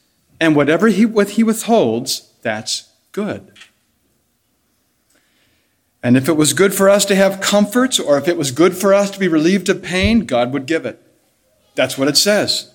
and 0.41 0.55
whatever 0.55 0.87
he, 0.87 1.05
what 1.05 1.31
he 1.31 1.43
withholds, 1.43 2.33
that's 2.41 2.89
good. 3.11 3.53
And 6.01 6.17
if 6.17 6.27
it 6.27 6.33
was 6.33 6.53
good 6.53 6.73
for 6.73 6.89
us 6.89 7.05
to 7.05 7.15
have 7.15 7.41
comforts 7.41 7.99
or 7.99 8.17
if 8.17 8.27
it 8.27 8.37
was 8.37 8.49
good 8.49 8.75
for 8.75 8.91
us 8.91 9.11
to 9.11 9.19
be 9.19 9.27
relieved 9.27 9.69
of 9.69 9.83
pain, 9.83 10.21
God 10.21 10.51
would 10.51 10.65
give 10.65 10.83
it. 10.83 10.99
That's 11.75 11.95
what 11.95 12.07
it 12.07 12.17
says. 12.17 12.73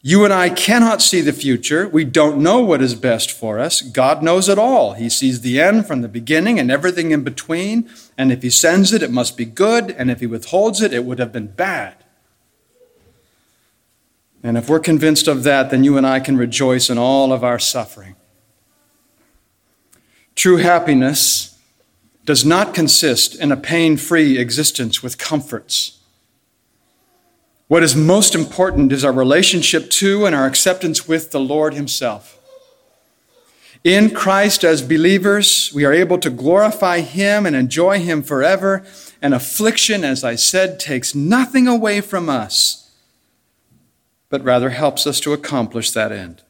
You 0.00 0.24
and 0.24 0.32
I 0.32 0.50
cannot 0.50 1.00
see 1.00 1.20
the 1.20 1.32
future. 1.32 1.86
We 1.86 2.04
don't 2.04 2.42
know 2.42 2.60
what 2.60 2.82
is 2.82 2.96
best 2.96 3.30
for 3.30 3.60
us. 3.60 3.80
God 3.80 4.20
knows 4.20 4.48
it 4.48 4.58
all. 4.58 4.94
He 4.94 5.08
sees 5.08 5.42
the 5.42 5.60
end 5.60 5.86
from 5.86 6.02
the 6.02 6.08
beginning 6.08 6.58
and 6.58 6.72
everything 6.72 7.12
in 7.12 7.22
between. 7.22 7.88
And 8.18 8.32
if 8.32 8.42
He 8.42 8.50
sends 8.50 8.92
it, 8.92 9.04
it 9.04 9.12
must 9.12 9.36
be 9.36 9.44
good. 9.44 9.92
And 9.92 10.10
if 10.10 10.18
He 10.18 10.26
withholds 10.26 10.82
it, 10.82 10.92
it 10.92 11.04
would 11.04 11.20
have 11.20 11.30
been 11.30 11.46
bad. 11.46 12.02
And 14.42 14.56
if 14.56 14.68
we're 14.68 14.80
convinced 14.80 15.28
of 15.28 15.44
that, 15.44 15.70
then 15.70 15.84
you 15.84 15.96
and 15.96 16.06
I 16.06 16.20
can 16.20 16.36
rejoice 16.36 16.90
in 16.90 16.98
all 16.98 17.32
of 17.32 17.44
our 17.44 17.58
suffering. 17.58 18.16
True 20.34 20.56
happiness 20.56 21.58
does 22.24 22.44
not 22.44 22.74
consist 22.74 23.34
in 23.34 23.52
a 23.52 23.56
pain 23.56 23.96
free 23.96 24.38
existence 24.38 25.02
with 25.02 25.18
comforts 25.18 26.02
what 27.72 27.82
is 27.82 27.96
most 27.96 28.34
important 28.34 28.92
is 28.92 29.02
our 29.02 29.12
relationship 29.14 29.88
to 29.92 30.26
and 30.26 30.34
our 30.34 30.44
acceptance 30.44 31.08
with 31.08 31.30
the 31.30 31.40
Lord 31.40 31.72
Himself. 31.72 32.38
In 33.82 34.10
Christ, 34.10 34.62
as 34.62 34.82
believers, 34.82 35.72
we 35.74 35.86
are 35.86 35.92
able 35.94 36.18
to 36.18 36.28
glorify 36.28 37.00
Him 37.00 37.46
and 37.46 37.56
enjoy 37.56 37.98
Him 37.98 38.22
forever. 38.22 38.84
And 39.22 39.32
affliction, 39.32 40.04
as 40.04 40.22
I 40.22 40.34
said, 40.34 40.78
takes 40.80 41.14
nothing 41.14 41.66
away 41.66 42.02
from 42.02 42.28
us, 42.28 42.81
but 44.32 44.42
rather 44.42 44.70
helps 44.70 45.06
us 45.06 45.20
to 45.20 45.34
accomplish 45.34 45.90
that 45.90 46.10
end. 46.10 46.40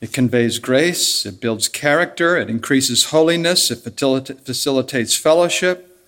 It 0.00 0.12
conveys 0.12 0.60
grace, 0.60 1.26
it 1.26 1.40
builds 1.40 1.66
character, 1.66 2.36
it 2.36 2.48
increases 2.48 3.06
holiness, 3.06 3.68
it 3.72 3.78
facilitates 3.78 5.16
fellowship, 5.16 5.98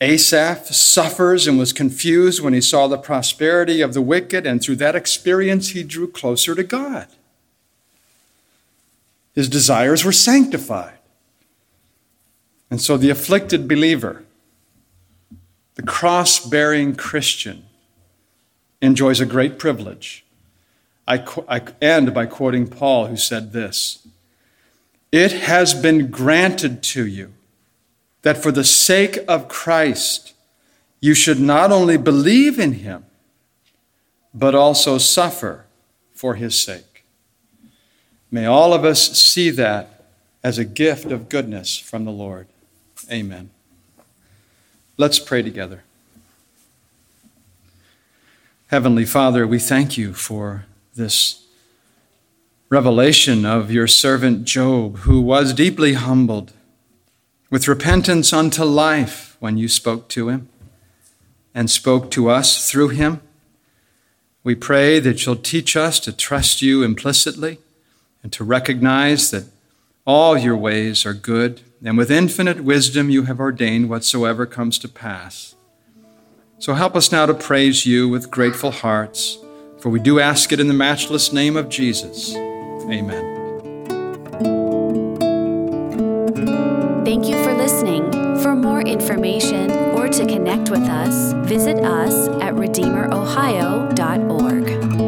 Asaph 0.00 0.68
suffers 0.68 1.46
and 1.46 1.58
was 1.58 1.74
confused 1.74 2.42
when 2.42 2.54
he 2.54 2.62
saw 2.62 2.86
the 2.86 2.96
prosperity 2.96 3.82
of 3.82 3.92
the 3.92 4.00
wicked, 4.00 4.46
and 4.46 4.62
through 4.62 4.76
that 4.76 4.96
experience, 4.96 5.68
he 5.68 5.82
drew 5.82 6.10
closer 6.10 6.54
to 6.54 6.64
God. 6.64 7.08
His 9.34 9.46
desires 9.46 10.06
were 10.06 10.10
sanctified. 10.10 10.96
And 12.70 12.80
so 12.80 12.96
the 12.96 13.10
afflicted 13.10 13.68
believer 13.68 14.24
the 15.74 15.82
cross 15.82 16.40
bearing 16.40 16.94
Christian 16.94 17.66
enjoys 18.80 19.20
a 19.20 19.26
great 19.26 19.58
privilege. 19.58 20.24
I, 21.06 21.24
I 21.48 21.62
end 21.82 22.14
by 22.14 22.26
quoting 22.26 22.68
Paul, 22.68 23.06
who 23.06 23.16
said 23.16 23.52
this 23.52 24.06
It 25.12 25.32
has 25.32 25.74
been 25.74 26.10
granted 26.10 26.82
to 26.84 27.06
you 27.06 27.32
that 28.22 28.38
for 28.38 28.52
the 28.52 28.64
sake 28.64 29.18
of 29.26 29.48
Christ, 29.48 30.34
you 31.00 31.14
should 31.14 31.40
not 31.40 31.72
only 31.72 31.96
believe 31.96 32.58
in 32.58 32.72
him, 32.74 33.06
but 34.34 34.54
also 34.54 34.98
suffer 34.98 35.64
for 36.12 36.34
his 36.34 36.58
sake. 36.58 37.04
May 38.30 38.46
all 38.46 38.72
of 38.72 38.84
us 38.84 39.18
see 39.18 39.50
that 39.50 40.04
as 40.42 40.58
a 40.58 40.64
gift 40.64 41.06
of 41.06 41.28
goodness 41.28 41.78
from 41.78 42.04
the 42.04 42.12
Lord. 42.12 42.46
Amen. 43.10 43.50
Let's 44.96 45.18
pray 45.18 45.42
together. 45.42 45.82
Heavenly 48.70 49.04
Father, 49.04 49.48
we 49.48 49.58
thank 49.58 49.98
you 49.98 50.14
for 50.14 50.64
this 50.94 51.44
revelation 52.68 53.44
of 53.44 53.72
your 53.72 53.88
servant 53.88 54.44
Job, 54.44 54.98
who 54.98 55.20
was 55.20 55.52
deeply 55.52 55.94
humbled 55.94 56.52
with 57.50 57.66
repentance 57.66 58.32
unto 58.32 58.62
life 58.62 59.36
when 59.40 59.56
you 59.56 59.66
spoke 59.66 60.08
to 60.10 60.28
him 60.28 60.48
and 61.52 61.68
spoke 61.68 62.12
to 62.12 62.30
us 62.30 62.70
through 62.70 62.90
him. 62.90 63.20
We 64.44 64.54
pray 64.54 65.00
that 65.00 65.26
you'll 65.26 65.34
teach 65.34 65.76
us 65.76 65.98
to 65.98 66.12
trust 66.12 66.62
you 66.62 66.84
implicitly 66.84 67.58
and 68.22 68.32
to 68.34 68.44
recognize 68.44 69.32
that 69.32 69.46
all 70.06 70.38
your 70.38 70.56
ways 70.56 71.04
are 71.04 71.12
good, 71.12 71.62
and 71.84 71.98
with 71.98 72.08
infinite 72.08 72.60
wisdom 72.60 73.10
you 73.10 73.24
have 73.24 73.40
ordained 73.40 73.90
whatsoever 73.90 74.46
comes 74.46 74.78
to 74.78 74.88
pass. 74.88 75.56
So 76.60 76.74
help 76.74 76.94
us 76.94 77.10
now 77.10 77.24
to 77.24 77.32
praise 77.32 77.86
you 77.86 78.06
with 78.06 78.30
grateful 78.30 78.70
hearts, 78.70 79.38
for 79.78 79.88
we 79.88 79.98
do 79.98 80.20
ask 80.20 80.52
it 80.52 80.60
in 80.60 80.68
the 80.68 80.74
matchless 80.74 81.32
name 81.32 81.56
of 81.56 81.70
Jesus. 81.70 82.36
Amen. 82.36 83.38
Thank 87.02 87.26
you 87.26 87.42
for 87.42 87.54
listening. 87.54 88.12
For 88.42 88.54
more 88.54 88.82
information 88.82 89.70
or 89.70 90.08
to 90.08 90.26
connect 90.26 90.68
with 90.68 90.82
us, 90.82 91.32
visit 91.48 91.78
us 91.78 92.28
at 92.42 92.52
redeemerohio.org. 92.52 94.99